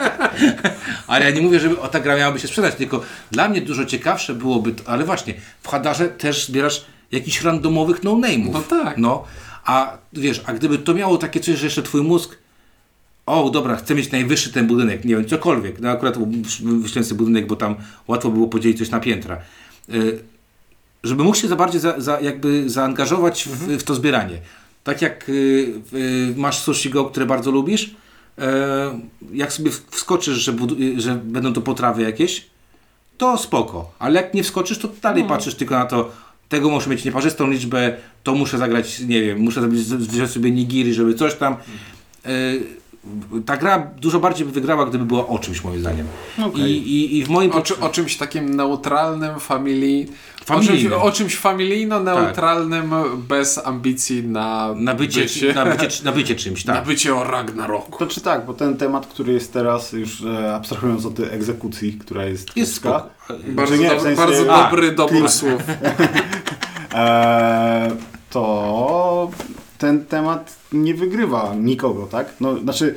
Ale 1.08 1.26
ja 1.26 1.32
nie 1.32 1.42
mówię, 1.42 1.60
żeby 1.60 1.80
o, 1.80 1.88
ta 1.88 2.00
gra 2.00 2.16
miałaby 2.16 2.40
się 2.40 2.48
sprzedać, 2.48 2.76
tylko 2.76 3.02
dla 3.32 3.50
mnie 3.50 3.62
dużo 3.62 3.86
ciekawsze 3.86 4.34
byłoby, 4.34 4.72
to, 4.72 4.90
ale 4.90 5.06
właśnie, 5.06 5.34
w 5.62 5.68
Hadarze 5.68 6.08
też 6.08 6.48
zbierasz 6.48 6.86
jakichś 7.12 7.42
randomowych 7.42 8.04
no-name'ów. 8.04 8.54
No 8.54 8.62
tak. 8.62 8.98
No, 8.98 9.24
a 9.66 9.98
wiesz, 10.14 10.42
a 10.46 10.54
gdyby 10.54 10.78
to 10.78 10.94
miało 10.94 11.18
takie 11.18 11.40
coś, 11.40 11.58
że 11.58 11.66
jeszcze 11.66 11.84
twój 11.84 12.02
mózg 12.02 12.38
o, 13.26 13.50
dobra, 13.50 13.76
chcę 13.76 13.96
mieć 13.96 14.12
najwyższy 14.12 14.52
ten 14.54 14.68
budynek, 14.68 15.06
nie 15.06 15.16
wiem, 15.16 15.26
cokolwiek. 15.26 15.80
No 15.80 15.90
akurat 15.90 16.18
wyślę 16.62 17.04
sobie 17.04 17.18
budynek, 17.18 17.48
bo 17.48 17.56
tam 17.56 17.76
łatwo 18.08 18.30
było 18.30 18.48
podzielić 18.48 18.78
coś 18.78 18.90
na 18.90 19.00
piętra. 19.00 19.38
Y, 19.94 20.20
żeby 21.04 21.24
mógł 21.24 21.38
się 21.38 21.48
za 21.48 21.56
bardziej 21.56 21.82
za, 21.82 22.00
za, 22.00 22.20
jakby 22.20 22.70
zaangażować 22.70 23.44
w, 23.44 23.78
w 23.78 23.84
to 23.84 23.96
zbieranie. 23.96 24.38
Tak 24.84 25.02
jak 25.02 25.30
y, 25.30 25.74
y, 25.94 26.34
masz 26.38 26.60
sushi 26.60 26.90
go, 26.90 27.06
które 27.06 27.26
bardzo 27.26 27.52
lubisz, 27.52 27.84
y, 27.84 27.92
jak 29.34 29.54
sobie 29.54 29.72
wskoczysz, 29.72 30.38
że, 30.38 30.52
y, 30.80 31.02
że 31.02 31.16
będą 31.16 31.54
to 31.54 31.62
potrawy 31.62 32.02
jakieś, 32.02 32.48
to 33.18 33.38
spoko. 33.38 33.92
Ale 34.00 34.22
jak 34.22 34.34
nie 34.34 34.44
wskoczysz, 34.44 34.78
to 34.78 34.90
dalej 35.02 35.24
patrzysz 35.24 35.56
tylko 35.56 35.76
na 35.76 35.86
to, 35.86 36.12
tego 36.50 36.70
muszę 36.70 36.90
mieć 36.90 37.06
nieparzystą 37.06 37.50
liczbę, 37.50 37.98
to 38.24 38.36
muszę 38.36 38.58
zagrać, 38.58 39.00
nie 39.00 39.22
wiem, 39.22 39.40
muszę 39.40 39.62
zrobić, 39.62 39.82
wziąć 39.82 40.32
sobie 40.32 40.52
nigiri, 40.52 40.94
żeby 40.94 41.14
coś 41.14 41.36
tam. 41.36 41.56
Y, 42.26 42.81
ta 43.46 43.58
gra 43.58 43.88
dużo 43.98 44.20
bardziej 44.20 44.46
by 44.46 44.52
wygrała, 44.52 44.86
gdyby 44.86 45.06
była 45.06 45.28
o 45.28 45.40
czymś, 45.40 45.64
moim 45.64 45.80
zdaniem. 45.80 46.08
Okej. 46.44 46.62
I, 46.62 46.78
i, 46.96 47.18
I 47.18 47.24
w 47.26 47.30
moim... 47.30 47.52
O, 47.52 47.62
czy, 47.62 47.80
o 47.80 47.90
czymś 47.90 48.18
takim 48.18 48.56
neutralnym, 48.56 49.40
family... 49.40 50.06
O 50.42 50.46
Familijnym. 50.46 50.82
czymś, 50.92 50.94
o 51.04 51.12
czymś 51.12 51.36
familijno-neutralnym, 51.38 52.92
bez 53.28 53.66
ambicji 53.66 54.24
na, 54.28 54.74
Na 54.76 54.94
bycie, 54.96 55.22
bycie, 55.22 55.54
na 55.54 55.66
bycie, 55.66 56.04
na 56.04 56.12
bycie 56.12 56.36
czymś, 56.36 56.66
na 56.66 56.74
tak. 56.74 56.86
bycie 56.86 57.16
o 57.16 57.24
Ragnaroku. 57.24 58.00
To 58.00 58.08
czy 58.08 58.22
tak, 58.22 58.46
bo 58.46 58.54
ten 58.54 58.78
temat, 58.78 59.08
który 59.08 59.34
jest 59.34 59.54
teraz, 59.54 59.94
już 59.94 60.24
e, 60.24 60.56
abstrahując 60.56 61.06
od 61.06 61.16
tej 61.16 61.26
egzekucji, 61.26 61.94
która 61.94 62.26
jest 62.26 62.58
Jest 62.58 62.76
spoko. 62.76 63.10
Bardzo, 63.48 63.76
nie, 63.76 63.96
w 63.96 64.02
sensie- 64.02 64.16
bardzo 64.16 64.54
A, 64.54 64.64
dobry 64.64 64.92
dobór 64.92 65.12
klimat. 65.12 65.34
słów. 65.34 65.62
e, 66.94 67.92
to 68.30 69.32
ten 69.82 70.06
temat 70.06 70.56
nie 70.74 70.94
wygrywa 70.94 71.56
nikogo, 71.60 72.06
tak? 72.06 72.34
No, 72.42 72.60
znaczy, 72.60 72.96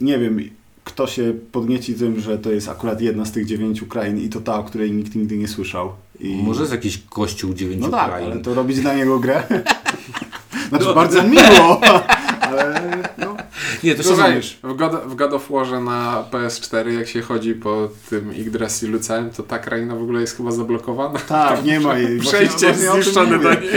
nie 0.00 0.18
wiem, 0.18 0.40
kto 0.84 1.06
się 1.06 1.34
podnieci 1.52 1.94
tym, 1.94 2.20
że 2.20 2.38
to 2.38 2.50
jest 2.50 2.68
akurat 2.68 3.00
jedna 3.00 3.24
z 3.24 3.32
tych 3.32 3.46
dziewięciu 3.46 3.86
krain 3.86 4.18
i 4.18 4.28
to 4.28 4.40
ta, 4.40 4.58
o 4.58 4.64
której 4.64 4.92
nikt 4.92 5.14
nigdy 5.14 5.36
nie 5.36 5.48
słyszał. 5.48 5.92
I... 6.20 6.42
Może 6.42 6.60
jest 6.60 6.72
jakiś 6.72 6.98
kościół 7.10 7.54
dziewięciu 7.54 7.84
No 7.84 7.96
tak, 7.96 8.08
krain. 8.08 8.32
ale 8.32 8.40
to 8.40 8.54
robić 8.54 8.80
dla 8.80 8.94
niego 8.94 9.18
grę. 9.18 9.42
Znaczy 10.68 10.94
bardzo 10.94 11.22
miło, 11.22 11.80
ale 12.48 12.82
no, 13.18 13.36
Nie, 13.84 13.94
to 13.94 14.16
wiesz. 14.16 14.58
w 14.62 14.74
God, 14.76 14.92
w 15.06 15.14
God 15.14 15.32
of 15.32 15.50
Warze 15.50 15.80
na 15.80 16.24
PS4, 16.30 16.88
jak 16.88 17.08
się 17.08 17.22
chodzi 17.22 17.54
po 17.54 17.88
tym 18.10 18.32
Yggdrasil 18.34 18.90
Lucem, 18.90 19.30
to 19.30 19.42
ta 19.42 19.58
kraina 19.58 19.96
w 19.96 20.02
ogóle 20.02 20.20
jest 20.20 20.36
chyba 20.36 20.50
zablokowana. 20.50 21.18
tak, 21.18 21.64
nie 21.64 21.80
ma 21.80 21.98
jej. 21.98 22.20
Przejście 22.28 22.66
jest 22.66 22.84
właśnie 22.84 23.02
zniszczone 23.02 23.38
do 23.38 23.54
niej. 23.54 23.70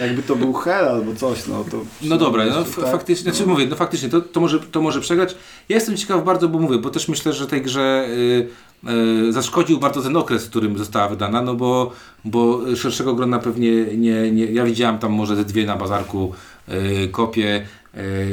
Jakby 0.00 0.22
to 0.22 0.36
był 0.36 0.52
hell 0.52 0.88
albo 0.88 1.14
coś, 1.14 1.46
no 1.46 1.64
to... 1.64 1.80
No 2.02 2.18
dobra, 2.18 2.44
no 2.44 2.64
tak. 2.64 2.92
faktycznie, 2.92 3.32
znaczy 3.32 3.46
mówię, 3.46 3.66
no 3.66 3.76
faktycznie, 3.76 4.08
to, 4.08 4.20
to, 4.20 4.40
może, 4.40 4.60
to 4.60 4.82
może 4.82 5.00
przegrać. 5.00 5.36
Ja 5.68 5.76
jestem 5.76 5.96
ciekaw 5.96 6.24
bardzo, 6.24 6.48
bo 6.48 6.58
mówię, 6.58 6.78
bo 6.78 6.90
też 6.90 7.08
myślę, 7.08 7.32
że 7.32 7.46
tej 7.46 7.62
grze 7.62 8.06
y, 8.08 8.90
y, 9.28 9.32
zaszkodził 9.32 9.78
bardzo 9.78 10.02
ten 10.02 10.16
okres, 10.16 10.46
w 10.46 10.50
którym 10.50 10.78
została 10.78 11.08
wydana, 11.08 11.42
no 11.42 11.54
bo, 11.54 11.92
bo 12.24 12.60
szerszego 12.76 13.14
grona 13.14 13.38
pewnie 13.38 13.70
nie, 13.84 14.30
nie, 14.30 14.44
ja 14.44 14.64
widziałam 14.64 14.98
tam 14.98 15.12
może 15.12 15.36
ze 15.36 15.44
dwie 15.44 15.66
na 15.66 15.76
bazarku 15.76 16.32
y, 16.68 17.08
kopie 17.08 17.66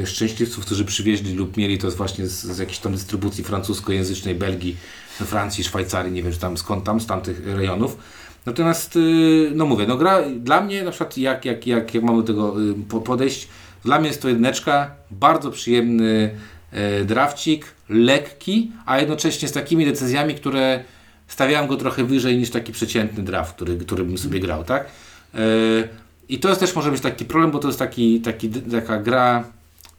y, 0.01 0.07
szczęśliwców, 0.07 0.65
którzy 0.65 0.85
przywieźli 0.85 1.33
lub 1.33 1.57
mieli 1.57 1.77
to 1.77 1.91
właśnie 1.91 2.27
z, 2.27 2.43
z 2.43 2.57
jakiejś 2.57 2.79
tam 2.79 2.91
dystrybucji 2.91 3.43
francuskojęzycznej 3.43 4.35
Belgii, 4.35 4.77
Francji, 5.25 5.63
Szwajcarii, 5.63 6.11
nie 6.11 6.23
wiem 6.23 6.33
czy 6.33 6.39
tam 6.39 6.57
skąd 6.57 6.83
tam, 6.83 7.01
z 7.01 7.05
tamtych 7.05 7.45
rejonów. 7.45 7.97
Natomiast, 8.47 8.95
y, 8.95 9.51
no 9.55 9.65
mówię, 9.65 9.85
no 9.87 9.97
gra 9.97 10.21
dla 10.39 10.61
mnie 10.61 10.83
na 10.83 10.91
przykład 10.91 11.17
jak, 11.17 11.45
jak, 11.45 11.67
jak, 11.67 11.93
jak 11.93 12.03
mam 12.03 12.15
do 12.15 12.23
tego 12.23 12.61
y, 12.61 12.73
po- 12.89 13.01
podejść, 13.01 13.47
dla 13.85 13.99
mnie 13.99 14.07
jest 14.07 14.21
to 14.21 14.27
jedyneczka, 14.27 14.91
bardzo 15.11 15.51
przyjemny 15.51 16.29
e, 16.71 17.05
drafcik, 17.05 17.65
lekki, 17.89 18.71
a 18.85 18.99
jednocześnie 18.99 19.47
z 19.47 19.51
takimi 19.51 19.85
decyzjami, 19.85 20.35
które 20.35 20.83
stawiałem 21.27 21.67
go 21.67 21.77
trochę 21.77 22.03
wyżej 22.03 22.37
niż 22.37 22.49
taki 22.49 22.71
przeciętny 22.71 23.23
draft, 23.23 23.55
który, 23.55 23.77
który 23.77 24.03
bym 24.03 24.17
sobie 24.17 24.39
grał, 24.39 24.63
tak? 24.63 24.85
E, 25.35 25.39
I 26.29 26.39
to 26.39 26.49
jest 26.49 26.59
też 26.59 26.75
może 26.75 26.91
być 26.91 27.01
taki 27.01 27.25
problem, 27.25 27.51
bo 27.51 27.59
to 27.59 27.67
jest 27.67 27.79
taki, 27.79 28.21
taki, 28.21 28.49
taka 28.49 28.97
gra 28.99 29.43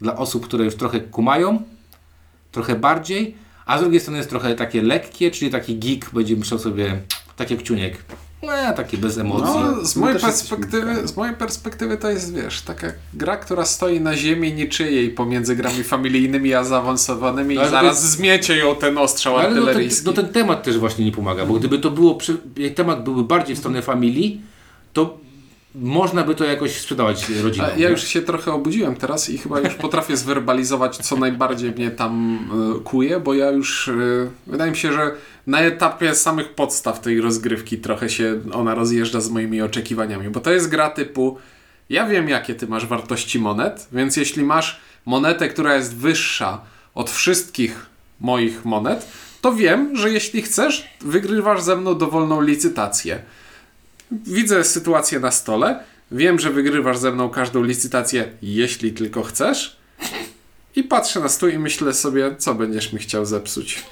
dla 0.01 0.17
osób, 0.17 0.45
które 0.47 0.65
już 0.65 0.75
trochę 0.75 1.01
kumają, 1.01 1.63
trochę 2.53 2.75
bardziej, 2.75 3.35
a 3.67 3.79
z 3.79 3.81
drugiej 3.81 4.01
strony 4.01 4.19
jest 4.19 4.31
trochę 4.31 4.55
takie 4.55 4.83
lekkie, 4.83 5.31
czyli 5.31 5.51
taki 5.51 5.79
geek 5.79 6.11
będzie 6.13 6.37
myślał 6.37 6.61
sobie, 6.61 6.99
tak 7.37 7.51
jak 7.51 7.63
Ciuniek, 7.63 7.99
no, 8.43 8.73
takie 8.77 8.99
bez 8.99 9.19
emocji. 9.19 9.47
No, 9.61 9.85
z 9.85 9.97
mojej, 9.97 10.19
perspektywy, 10.21 11.09
z 11.09 11.17
mojej 11.17 11.37
perspektywy 11.37 11.97
to 11.97 12.11
jest, 12.11 12.35
wiesz, 12.35 12.63
taka 12.63 12.87
gra, 13.15 13.37
która 13.37 13.65
stoi 13.65 14.01
na 14.01 14.17
ziemi 14.17 14.53
niczyjej 14.53 15.11
pomiędzy 15.11 15.57
grami 15.57 15.83
familijnymi 15.85 16.55
a 16.55 16.65
zaawansowanymi 16.65 17.55
No, 17.55 17.61
i 17.63 17.65
to 17.65 17.71
zaraz 17.71 18.03
jest- 18.03 18.13
zmiecie 18.17 18.57
ją 18.57 18.77
ten 18.77 18.99
ostrzał 18.99 19.37
Ale 19.37 19.49
no 19.49 19.55
ten, 19.55 19.63
artyleryjski. 19.65 20.07
no 20.07 20.13
ten 20.13 20.29
temat 20.29 20.63
też 20.63 20.79
właśnie 20.79 21.05
nie 21.05 21.13
pomaga, 21.13 21.47
bo 21.47 21.55
gdyby 21.55 21.79
to 21.79 21.91
było, 21.91 22.15
przy, 22.15 22.39
temat 22.75 23.05
byłby 23.05 23.25
bardziej 23.25 23.57
w 23.57 23.59
stronę 23.59 23.83
familii, 23.83 24.41
to 24.93 25.19
można 25.75 26.25
by 26.25 26.35
to 26.35 26.45
jakoś 26.45 26.81
sprzedawać 26.81 27.29
rodzinom. 27.29 27.71
A 27.75 27.79
Ja 27.79 27.89
już 27.89 28.03
się 28.03 28.23
trochę 28.23 28.53
obudziłem 28.53 28.97
teraz 28.97 29.31
i 29.31 29.39
chyba 29.39 29.61
już 29.61 29.75
potrafię 29.75 30.17
zwerbalizować, 30.17 30.97
co 30.97 31.17
najbardziej 31.17 31.71
mnie 31.71 31.91
tam 31.91 32.39
e, 32.77 32.81
kuje, 32.81 33.21
bo 33.21 33.35
ja 33.35 33.51
już, 33.51 33.89
e, 33.89 33.93
wydaje 34.47 34.71
mi 34.71 34.77
się, 34.77 34.93
że 34.93 35.11
na 35.47 35.61
etapie 35.61 36.15
samych 36.15 36.55
podstaw 36.55 37.01
tej 37.01 37.21
rozgrywki 37.21 37.79
trochę 37.79 38.09
się 38.09 38.41
ona 38.53 38.75
rozjeżdża 38.75 39.21
z 39.21 39.31
moimi 39.31 39.63
oczekiwaniami, 39.63 40.31
bo 40.31 40.41
to 40.41 40.51
jest 40.51 40.69
gra 40.69 40.91
typu, 40.91 41.39
ja 41.91 42.07
wiem 42.07 42.29
jakie 42.29 42.55
ty 42.55 42.67
masz 42.67 42.87
wartości 42.87 43.39
monet, 43.39 43.89
więc 43.93 44.17
jeśli 44.17 44.45
masz 44.45 44.81
monetę, 45.07 45.49
która 45.49 45.75
jest 45.77 45.97
wyższa 45.97 46.61
od 46.95 47.11
wszystkich 47.11 47.87
moich 48.21 48.65
monet, 48.65 49.09
to 49.41 49.53
wiem, 49.55 49.97
że 49.97 50.11
jeśli 50.11 50.43
chcesz, 50.43 50.89
wygrywasz 51.01 51.63
ze 51.63 51.77
mną 51.77 51.95
dowolną 51.95 52.41
licytację. 52.41 53.23
Widzę 54.13 54.65
sytuację 54.65 55.21
na 55.21 55.31
stole. 55.31 55.81
Wiem, 56.11 56.39
że 56.39 56.51
wygrywasz 56.51 56.99
ze 56.99 57.13
mną 57.13 57.31
każdą 57.31 57.63
licytację, 57.63 58.29
jeśli 58.43 58.93
tylko 58.93 59.23
chcesz. 59.23 59.77
I 60.77 60.83
patrzę 60.83 61.21
na 61.21 61.29
stół 61.29 61.49
i 61.49 61.59
myślę 61.59 61.95
sobie, 61.95 62.37
co 62.39 62.55
będziesz 62.55 62.93
mi 62.93 62.99
chciał 62.99 63.27
zepsuć. 63.27 63.83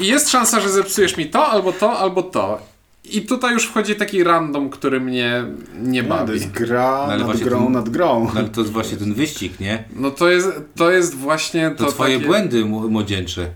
I 0.00 0.06
jest 0.06 0.30
szansa, 0.30 0.60
że 0.60 0.68
zepsujesz 0.68 1.16
mi 1.16 1.26
to, 1.26 1.46
albo 1.46 1.72
to, 1.72 1.98
albo 1.98 2.22
to. 2.22 2.66
I 3.04 3.22
tutaj 3.22 3.52
już 3.52 3.66
wchodzi 3.66 3.94
taki 3.96 4.24
random, 4.24 4.70
który 4.70 5.00
mnie 5.00 5.44
nie 5.74 5.90
Nie, 5.90 6.02
to 6.02 6.08
bawi. 6.08 6.32
jest 6.34 6.50
gra 6.50 7.04
No, 7.06 7.12
ale 7.12 7.24
nad 7.24 7.36
grą 7.40 7.64
ten- 7.64 7.72
nad 7.72 7.88
grą. 7.88 8.24
No, 8.34 8.40
ale 8.40 8.48
to 8.48 8.60
jest 8.60 8.72
właśnie 8.72 8.96
ten 8.96 9.14
wyścig, 9.14 9.60
nie? 9.60 9.84
No 9.96 10.10
to 10.10 10.28
jest, 10.28 10.48
to 10.76 10.90
jest 10.90 11.14
właśnie 11.14 11.70
To, 11.70 11.84
to 11.84 11.92
twoje 11.92 12.14
takie... 12.16 12.26
błędy 12.26 12.64
mł- 12.64 12.88
młodzieńcze. 12.90 13.50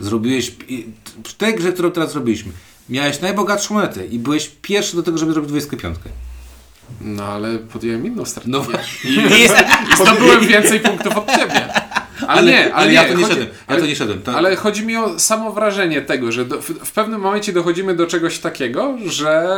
Zrobiłeś. 0.00 0.52
W 1.24 1.34
tej 1.34 1.54
grze, 1.54 1.72
którą 1.72 1.90
teraz 1.90 2.12
zrobiliśmy, 2.12 2.52
miałeś 2.90 3.20
najbogatszą 3.20 3.74
monetę 3.74 4.06
i 4.06 4.18
byłeś 4.18 4.50
pierwszy 4.62 4.96
do 4.96 5.02
tego, 5.02 5.18
żeby 5.18 5.32
zrobić 5.32 5.48
25. 5.50 5.96
No 7.00 7.24
ale 7.24 7.58
podjąłem 7.58 8.06
inną 8.06 8.24
strategię. 8.24 8.58
No 8.58 8.64
I, 9.04 9.44
i 9.44 9.48
zdobyłem 10.02 10.46
więcej 10.46 10.80
punktów 10.80 11.16
od 11.16 11.26
ciebie. 11.30 11.68
Ale, 12.26 12.42
nie, 12.52 12.74
ale, 12.74 12.92
ja 12.92 13.02
nie, 13.02 13.08
to 13.08 13.14
nie 13.14 13.22
chodzi- 13.24 13.34
szedłem. 13.34 13.48
Ja 13.48 13.64
ale- 13.66 13.80
to 13.80 13.86
nie 13.86 13.96
szedłem. 13.96 14.22
To, 14.22 14.32
Ale 14.36 14.56
chodzi 14.56 14.86
mi 14.86 14.96
o 14.96 15.18
samo 15.18 15.52
wrażenie 15.52 16.02
tego, 16.02 16.32
że 16.32 16.44
do, 16.44 16.62
w, 16.62 16.66
w 16.70 16.92
pewnym 16.92 17.20
momencie 17.20 17.52
dochodzimy 17.52 17.94
do 17.96 18.06
czegoś 18.06 18.38
takiego, 18.38 18.94
że 19.06 19.48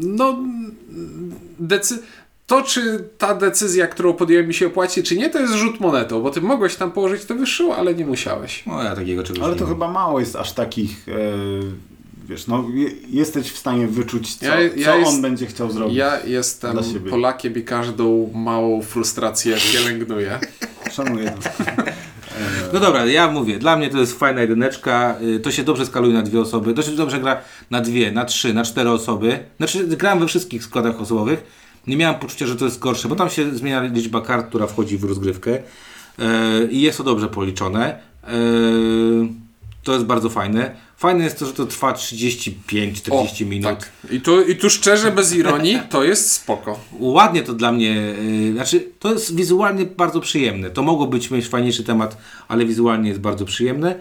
no 0.00 0.38
decy- 1.60 1.98
to 2.46 2.62
czy 2.62 3.04
ta 3.18 3.34
decyzja, 3.34 3.86
którą 3.86 4.12
podjąłem 4.12 4.46
mi 4.48 4.54
się 4.54 4.66
opłaci, 4.66 5.02
czy 5.02 5.16
nie, 5.16 5.30
to 5.30 5.40
jest 5.40 5.54
rzut 5.54 5.80
monetą, 5.80 6.22
bo 6.22 6.30
ty 6.30 6.40
mogłeś 6.40 6.76
tam 6.76 6.92
położyć 6.92 7.24
to 7.24 7.34
wyższą, 7.34 7.74
ale 7.74 7.94
nie 7.94 8.06
musiałeś. 8.06 8.62
No 8.66 8.82
ja 8.82 8.96
takiego 8.96 9.22
czegoś 9.22 9.42
Ale 9.42 9.52
nie 9.52 9.58
to 9.58 9.64
mam. 9.64 9.74
chyba 9.74 9.88
mało 9.92 10.20
jest 10.20 10.36
aż 10.36 10.52
takich, 10.52 11.08
e, 11.08 11.12
wiesz, 12.28 12.46
no 12.46 12.64
je, 12.74 12.88
jesteś 13.10 13.52
w 13.52 13.58
stanie 13.58 13.86
wyczuć, 13.86 14.34
co, 14.36 14.44
Ja- 14.46 14.60
ja 14.60 14.84
co 14.84 14.96
jest- 14.98 15.10
on 15.10 15.22
będzie 15.22 15.46
chciał 15.46 15.70
zrobić. 15.70 15.96
Ja 15.96 16.20
jestem 16.24 16.72
Dla 16.72 16.82
siebie. 16.82 17.10
Polakiem 17.10 17.54
i 17.56 17.62
każdą 17.64 18.30
małą 18.34 18.82
frustrację 18.82 19.56
pielęgnuję. 19.72 20.38
Szanuję 20.96 21.30
to. 21.42 21.50
No 22.72 22.80
dobra, 22.80 23.06
ja 23.06 23.30
mówię, 23.30 23.58
dla 23.58 23.76
mnie 23.76 23.90
to 23.90 23.98
jest 23.98 24.18
fajna 24.18 24.40
jedyneczka, 24.40 25.16
y, 25.36 25.40
to 25.40 25.50
się 25.50 25.62
dobrze 25.64 25.86
skaluje 25.86 26.14
na 26.14 26.22
dwie 26.22 26.40
osoby, 26.40 26.74
to 26.74 26.82
się 26.82 26.90
dobrze 26.90 27.20
gra 27.20 27.40
na 27.70 27.80
dwie, 27.80 28.12
na 28.12 28.24
trzy, 28.24 28.54
na 28.54 28.64
cztery 28.64 28.90
osoby. 28.90 29.38
Znaczy, 29.56 29.86
grałem 29.86 30.18
we 30.20 30.26
wszystkich 30.26 30.64
składach 30.64 31.00
osobowych, 31.00 31.42
nie 31.86 31.96
miałem 31.96 32.20
poczucia, 32.20 32.46
że 32.46 32.56
to 32.56 32.64
jest 32.64 32.78
gorsze, 32.78 33.08
bo 33.08 33.16
tam 33.16 33.30
się 33.30 33.56
zmienia 33.56 33.82
liczba 33.82 34.20
kart, 34.20 34.48
która 34.48 34.66
wchodzi 34.66 34.98
w 34.98 35.04
rozgrywkę 35.04 35.50
yy, 35.50 36.68
i 36.70 36.80
jest 36.80 36.98
to 36.98 37.04
dobrze 37.04 37.28
policzone. 37.28 37.98
Yy, 38.28 39.28
to 39.82 39.92
jest 39.92 40.04
bardzo 40.04 40.30
fajne. 40.30 40.76
Fajne 40.96 41.24
jest 41.24 41.38
to, 41.38 41.46
że 41.46 41.52
to 41.52 41.66
trwa 41.66 41.92
35-40 41.92 43.46
minut. 43.46 43.64
Tak. 43.64 43.92
I 44.10 44.20
tu, 44.20 44.42
I 44.42 44.56
tu 44.56 44.70
szczerze, 44.70 45.12
bez 45.12 45.34
ironii, 45.34 45.78
to 45.90 46.04
jest 46.04 46.32
spoko. 46.32 46.78
Ładnie 46.98 47.42
to 47.42 47.52
dla 47.52 47.72
mnie, 47.72 47.88
yy, 47.88 48.52
znaczy 48.52 48.88
to 48.98 49.12
jest 49.12 49.36
wizualnie 49.36 49.84
bardzo 49.84 50.20
przyjemne. 50.20 50.70
To 50.70 50.82
mogło 50.82 51.06
być 51.06 51.30
mieć 51.30 51.48
fajniejszy 51.48 51.84
temat, 51.84 52.18
ale 52.48 52.66
wizualnie 52.66 53.08
jest 53.08 53.20
bardzo 53.20 53.44
przyjemne. 53.44 53.94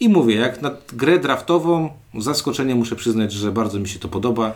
I 0.00 0.08
mówię, 0.08 0.34
jak 0.34 0.62
na 0.62 0.70
grę 0.92 1.18
draftową, 1.18 1.90
zaskoczenie 2.18 2.74
muszę 2.74 2.96
przyznać, 2.96 3.32
że 3.32 3.52
bardzo 3.52 3.78
mi 3.78 3.88
się 3.88 3.98
to 3.98 4.08
podoba. 4.08 4.54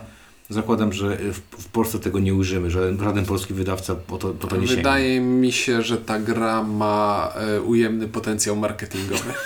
Zakładam, 0.51 0.93
że 0.93 1.17
w, 1.17 1.41
w 1.63 1.67
Polsce 1.67 1.99
tego 1.99 2.19
nie 2.19 2.33
ujrzymy, 2.33 2.71
że 2.71 2.93
żaden 3.03 3.25
polski 3.25 3.53
wydawca 3.53 3.95
po 3.95 4.17
to, 4.17 4.29
po 4.33 4.47
to 4.47 4.55
nie 4.55 4.61
sięgnie. 4.67 4.75
Wydaje 4.83 5.21
mi 5.21 5.51
się, 5.51 5.81
że 5.81 5.97
ta 5.97 6.19
gra 6.19 6.63
ma 6.63 7.31
e, 7.35 7.61
ujemny 7.61 8.07
potencjał 8.07 8.55
marketingowy. 8.55 9.33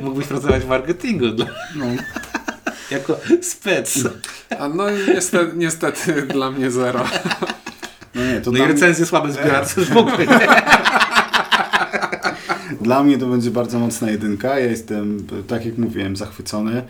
Mógłbyś 0.00 0.26
pracować 0.26 0.62
w 0.62 0.68
marketingu 0.68 1.28
dla... 1.28 1.46
No. 1.76 1.84
jako 2.90 3.20
spec. 3.42 3.98
A 4.58 4.68
no 4.68 4.90
i 4.90 4.94
niestety, 5.14 5.52
niestety 5.56 6.22
dla 6.22 6.50
mnie 6.50 6.70
zero. 6.70 7.04
No 8.14 8.24
nie, 8.24 8.40
to 8.40 8.50
No 8.50 8.58
i 8.58 8.60
mnie, 8.60 8.72
recenzje 8.72 9.06
słabe 9.06 9.32
zbiorcy 9.32 9.80
już 9.80 9.88
w 9.88 9.96
ogóle. 9.96 10.18
nie? 10.18 10.48
dla 12.80 13.02
mnie 13.02 13.18
to 13.18 13.26
będzie 13.26 13.50
bardzo 13.50 13.78
mocna 13.78 14.10
jedynka. 14.10 14.58
Ja 14.58 14.66
jestem, 14.66 15.26
tak 15.46 15.66
jak 15.66 15.78
mówiłem, 15.78 16.16
zachwycony 16.16 16.82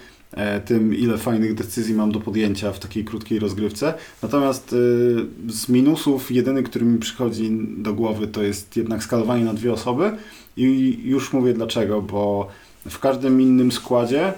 tym, 0.65 0.95
ile 0.95 1.19
fajnych 1.19 1.55
decyzji 1.55 1.95
mam 1.95 2.13
do 2.13 2.21
podjęcia 2.21 2.73
w 2.73 2.79
takiej 2.79 3.05
krótkiej 3.05 3.39
rozgrywce. 3.39 3.95
Natomiast 4.23 4.73
e, 4.73 5.53
z 5.53 5.69
minusów 5.69 6.31
jedyny, 6.31 6.63
który 6.63 6.85
mi 6.85 6.99
przychodzi 6.99 7.51
do 7.79 7.93
głowy, 7.95 8.27
to 8.27 8.43
jest 8.43 8.77
jednak 8.77 9.03
skalowanie 9.05 9.45
na 9.45 9.55
dwie 9.55 9.73
osoby. 9.73 10.13
I 10.57 10.99
już 11.05 11.33
mówię 11.33 11.53
dlaczego, 11.55 12.03
bo 12.03 12.49
w 12.91 12.99
każdym 12.99 13.41
innym 13.41 13.73
składzie 13.73 14.33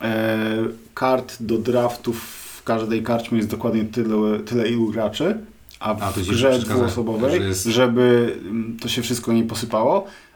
e, 0.00 0.48
kart 0.94 1.36
do 1.40 1.58
draftów 1.58 2.20
w 2.56 2.62
każdej 2.64 3.02
karczmie 3.02 3.38
jest 3.38 3.50
dokładnie 3.50 3.84
tyle, 3.84 4.40
tyle 4.40 4.68
ilu 4.68 4.86
graczy, 4.90 5.38
a 5.80 5.90
A, 6.00 6.10
w 6.12 6.14
ci 6.14 6.30
grze 6.30 6.58
dwuosobowej, 6.58 7.40
jest- 7.42 7.64
żeby 7.64 8.36
mm, 8.42 8.76
to 8.80 8.88
się 8.88 9.02
wszystko 9.02 9.32
nie 9.32 9.44
posypało, 9.44 10.06
e, 10.06 10.31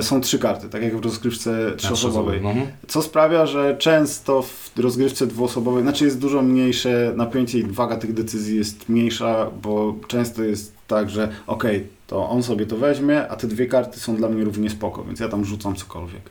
są 0.00 0.20
trzy 0.20 0.38
karty, 0.38 0.68
tak 0.68 0.82
jak 0.82 0.96
w 0.96 1.04
rozgrywce 1.04 1.72
trzyosobowej. 1.76 2.38
Mhm. 2.38 2.66
Co 2.86 3.02
sprawia, 3.02 3.46
że 3.46 3.76
często 3.76 4.42
w 4.42 4.70
rozgrywce 4.76 5.26
dwuosobowej, 5.26 5.82
znaczy 5.82 6.04
jest 6.04 6.18
dużo 6.18 6.42
mniejsze 6.42 7.12
napięcie 7.16 7.58
i 7.58 7.62
waga 7.62 7.96
tych 7.96 8.14
decyzji 8.14 8.56
jest 8.56 8.88
mniejsza, 8.88 9.50
bo 9.62 9.94
często 10.08 10.42
jest 10.42 10.72
tak, 10.86 11.10
że 11.10 11.28
okej, 11.46 11.86
to 12.06 12.28
on 12.28 12.42
sobie 12.42 12.66
to 12.66 12.76
weźmie, 12.76 13.28
a 13.28 13.36
te 13.36 13.46
dwie 13.46 13.66
karty 13.66 14.00
są 14.00 14.16
dla 14.16 14.28
mnie 14.28 14.44
równie 14.44 14.70
spoko, 14.70 15.04
więc 15.04 15.20
ja 15.20 15.28
tam 15.28 15.44
rzucam 15.44 15.74
cokolwiek. 15.74 16.30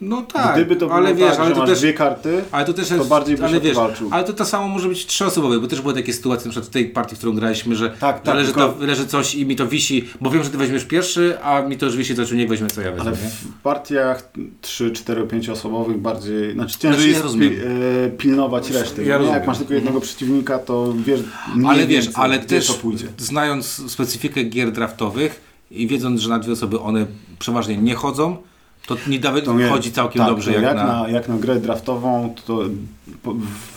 No 0.00 0.22
tak, 0.22 0.54
Gdyby 0.56 0.76
to 0.76 0.86
było 0.86 0.98
ale 0.98 1.14
wiesz, 1.14 1.30
tak, 1.30 1.40
ale 1.40 1.54
to 1.54 1.66
też... 1.66 1.78
dwie 1.80 1.92
karty, 1.92 2.44
Ale 2.50 2.64
to 2.66 2.72
też 2.72 2.88
to 2.88 2.94
jest, 2.96 3.08
bardziej 3.08 3.36
byś 3.36 3.44
ale 3.44 3.56
to 3.58 3.64
wiesz, 3.64 3.76
walczył. 3.76 4.08
ale 4.12 4.24
to 4.24 4.32
to 4.32 4.44
samo 4.44 4.68
może 4.68 4.88
być 4.88 5.06
trzyosobowe, 5.06 5.60
bo 5.60 5.66
też 5.66 5.80
były 5.80 5.94
takie 5.94 6.12
sytuacje, 6.12 6.44
na 6.46 6.50
przykład 6.50 6.66
w 6.70 6.72
tej 6.72 6.88
partii, 6.88 7.14
w 7.14 7.18
którą 7.18 7.34
graliśmy, 7.34 7.76
że 7.76 7.90
Tak, 7.90 8.22
tak, 8.22 8.34
że 8.34 8.40
leży, 8.40 8.52
tylko- 8.52 8.68
to, 8.68 8.84
leży 8.86 9.06
coś 9.06 9.34
i 9.34 9.46
mi 9.46 9.56
to 9.56 9.66
wisi, 9.66 10.04
bo 10.20 10.30
wiem, 10.30 10.44
że 10.44 10.50
ty 10.50 10.58
weźmiesz 10.58 10.84
pierwszy, 10.84 11.38
a 11.42 11.62
mi 11.62 11.76
to 11.78 11.86
już 11.86 11.96
wisi, 11.96 12.14
to 12.14 12.26
czy 12.26 12.36
nie 12.36 12.46
weźmie, 12.46 12.66
co 12.68 12.80
ja 12.80 12.90
wezmę, 12.92 13.10
ale 13.10 13.10
nie? 13.10 13.28
w 13.30 13.62
partiach 13.62 14.30
3, 14.60 14.90
4, 14.90 15.26
5 15.26 15.48
osobowych 15.48 15.98
bardziej, 15.98 16.52
znaczy 16.52 16.78
ciężej 16.78 17.14
Znaczy, 17.14 17.28
ja 17.40 17.46
jest 17.46 17.60
pi, 17.60 17.68
e, 18.06 18.10
pilnować 18.10 18.70
reszty. 18.70 19.02
Ja 19.02 19.08
nie? 19.08 19.12
rozumiem. 19.18 19.34
Jak 19.38 19.46
masz 19.46 19.58
tylko 19.58 19.74
jednego 19.74 20.00
przeciwnika, 20.00 20.58
to 20.58 20.94
wiesz 21.06 21.20
Ale 21.66 21.86
wiesz, 21.86 22.04
więcej, 22.04 22.22
ale 22.24 22.38
też 22.38 22.66
to 22.66 22.74
znając 23.18 23.66
specyfikę 23.92 24.44
gier 24.44 24.72
draftowych 24.72 25.40
i 25.70 25.86
wiedząc, 25.86 26.20
że 26.20 26.28
na 26.28 26.38
dwie 26.38 26.52
osoby 26.52 26.80
one 26.80 27.06
przeważnie 27.38 27.76
nie 27.76 27.94
chodzą, 27.94 28.36
to 28.88 28.96
nie 29.06 29.18
nawet 29.20 29.44
To 29.44 29.54
nie- 29.54 29.68
chodzi 29.68 29.92
całkiem 29.92 30.22
tak, 30.22 30.30
dobrze 30.30 30.52
jak, 30.52 30.62
jak, 30.62 30.76
na... 30.76 31.02
na... 31.02 31.08
jak 31.08 31.28
na 31.28 31.36
grę 31.36 31.60
draftową, 31.60 32.34
to 32.46 32.60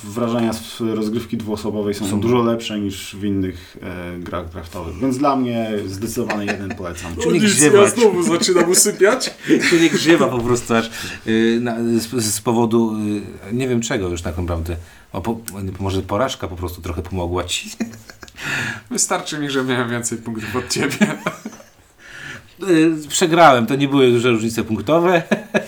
wrażenia 0.04 0.54
z 0.54 0.82
rozgrywki 0.82 1.38
dwuosobowej 1.38 1.94
są, 1.94 2.08
Są- 2.08 2.20
dużo 2.20 2.44
lepsze 2.44 2.80
niż 2.80 3.16
w 3.16 3.24
innych 3.24 3.78
e, 3.82 4.20
grach 4.20 4.50
draftowych. 4.50 5.00
Więc 5.02 5.18
dla 5.18 5.36
mnie 5.36 5.72
zdecydowanie 5.86 6.46
jeden 6.46 6.76
polecam. 6.76 7.16
Czyli 7.24 7.40
grzywać. 7.40 7.94
znowu 7.96 8.24
zaczynam 8.24 8.70
usypiać. 8.70 9.34
Czyli 9.70 9.90
grzywa 9.90 10.28
po 10.28 10.40
prostu 10.40 10.76
aż 10.76 10.90
y, 11.28 11.60
na, 11.62 11.76
z, 12.00 12.26
z 12.26 12.42
powodu 12.42 12.96
y, 13.50 13.54
nie 13.54 13.68
wiem 13.68 13.82
czego 13.82 14.10
już 14.10 14.22
tak 14.22 14.38
naprawdę. 14.38 14.76
O, 15.14 15.22
po, 15.22 15.40
może 15.80 16.02
porażka 16.02 16.48
po 16.48 16.56
prostu 16.56 16.82
trochę 16.82 17.02
pomogła 17.02 17.44
ci. 17.44 17.72
Wystarczy 18.92 19.40
mi, 19.40 19.50
że 19.50 19.64
miałem 19.64 19.90
więcej 19.90 20.18
punktów 20.18 20.56
od 20.56 20.70
ciebie. 20.70 21.18
Y, 22.70 23.08
Przegrałem, 23.08 23.66
to 23.66 23.76
nie 23.76 23.88
były 23.88 24.12
duże 24.12 24.30
różnice 24.32 24.64
punktowe. 24.64 25.22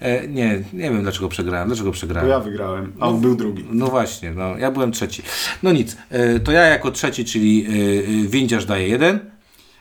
E, 0.00 0.28
nie, 0.28 0.48
nie 0.72 0.90
wiem 0.90 1.02
dlaczego 1.02 1.28
przegrałem. 1.28 1.68
Dlaczego 1.68 1.88
Bo 1.88 1.92
przegrałem? 1.94 2.30
ja 2.30 2.40
wygrałem, 2.40 2.92
a 3.00 3.08
on 3.08 3.20
był 3.20 3.34
drugi. 3.34 3.64
No 3.70 3.86
właśnie, 3.86 4.30
no, 4.30 4.58
ja 4.58 4.70
byłem 4.70 4.92
trzeci. 4.92 5.22
No 5.62 5.72
nic, 5.72 5.96
e, 6.10 6.40
to 6.40 6.52
ja 6.52 6.60
jako 6.62 6.90
trzeci, 6.90 7.24
czyli 7.24 7.66
e, 8.24 8.28
windziarz 8.28 8.64
daje 8.64 8.88
jeden. 8.88 9.18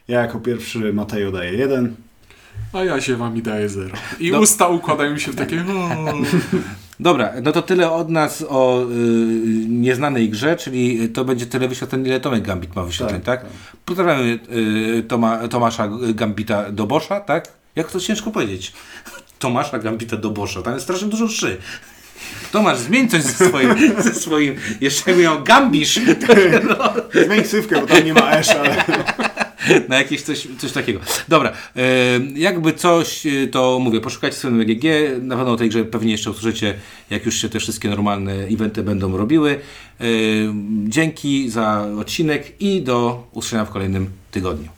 Ja 0.07 0.21
jako 0.21 0.39
pierwszy 0.39 0.93
Matejo 0.93 1.31
daję 1.31 1.53
jeden. 1.53 1.95
A 2.73 2.83
ja 2.83 3.01
się 3.01 3.15
wami 3.15 3.41
daję 3.41 3.69
zero. 3.69 3.95
I 4.19 4.31
No. 4.31 4.39
usta 4.39 4.67
układają 4.67 5.17
się 5.17 5.31
w 5.31 5.35
takie... 5.35 5.63
Dobra, 6.99 7.33
no 7.43 7.51
to 7.51 7.61
tyle 7.61 7.91
od 7.91 8.09
nas 8.09 8.45
o 8.49 8.83
y, 8.83 8.85
nieznanej 9.67 10.29
grze, 10.29 10.55
czyli 10.55 11.09
to 11.09 11.25
będzie 11.25 11.45
tyle 11.45 11.67
wyświetleń, 11.67 12.07
ile 12.07 12.19
Tomek 12.19 12.43
Gambit 12.43 12.75
ma 12.75 12.83
wyświetleń, 12.83 13.21
tak? 13.21 13.45
Pozdrawiamy 13.85 14.39
y, 14.51 15.03
Toma, 15.07 15.47
Tomasza 15.47 15.89
Gambita 16.13 16.71
do 16.71 16.87
Boscha, 16.87 17.19
tak? 17.19 17.47
Jak 17.75 17.91
to 17.91 17.99
ciężko 17.99 18.31
powiedzieć? 18.31 18.73
Tomasza 19.39 19.79
Gambita 19.79 20.17
do 20.17 20.29
Boscha, 20.29 20.61
tam 20.61 20.73
jest 20.73 20.83
strasznie 20.83 21.07
dużo 21.07 21.27
szy. 21.27 21.57
Tomasz, 22.51 22.77
zmień 22.77 23.09
coś 23.09 23.21
ze 23.21 23.47
swoim, 23.47 23.75
ze 24.03 24.13
swoim 24.13 24.55
jeszcze 24.81 25.15
miał 25.15 25.43
gambisz 25.43 25.99
Zmień 27.25 27.43
ksywkę, 27.43 27.81
bo 27.81 27.87
tam 27.87 28.05
nie 28.05 28.13
ma 28.13 28.29
Ash, 28.29 28.49
ale... 28.49 28.85
na 29.89 29.97
jakieś 29.97 30.21
coś, 30.21 30.47
coś 30.57 30.71
takiego. 30.71 30.99
Dobra, 31.27 31.53
jakby 32.35 32.73
coś, 32.73 33.25
e, 33.25 33.47
to 33.47 33.79
mówię, 33.79 34.01
poszukajcie 34.01 34.49
na 34.49 34.63
BGG, 34.63 34.83
na 35.21 35.35
pewno 35.35 35.51
o 35.51 35.57
tej 35.57 35.69
grze 35.69 35.85
pewnie 35.85 36.11
jeszcze 36.11 36.31
usłyszycie, 36.31 36.73
jak 37.09 37.25
już 37.25 37.41
się 37.41 37.49
te 37.49 37.59
wszystkie 37.59 37.89
normalne 37.89 38.33
eventy 38.33 38.83
będą 38.83 39.17
robiły. 39.17 39.59
Dzięki 40.83 41.49
za 41.49 41.87
odcinek 41.99 42.61
i 42.61 42.81
do 42.81 43.27
usłyszenia 43.33 43.65
w 43.65 43.69
kolejnym 43.69 44.09
tygodniu. 44.31 44.69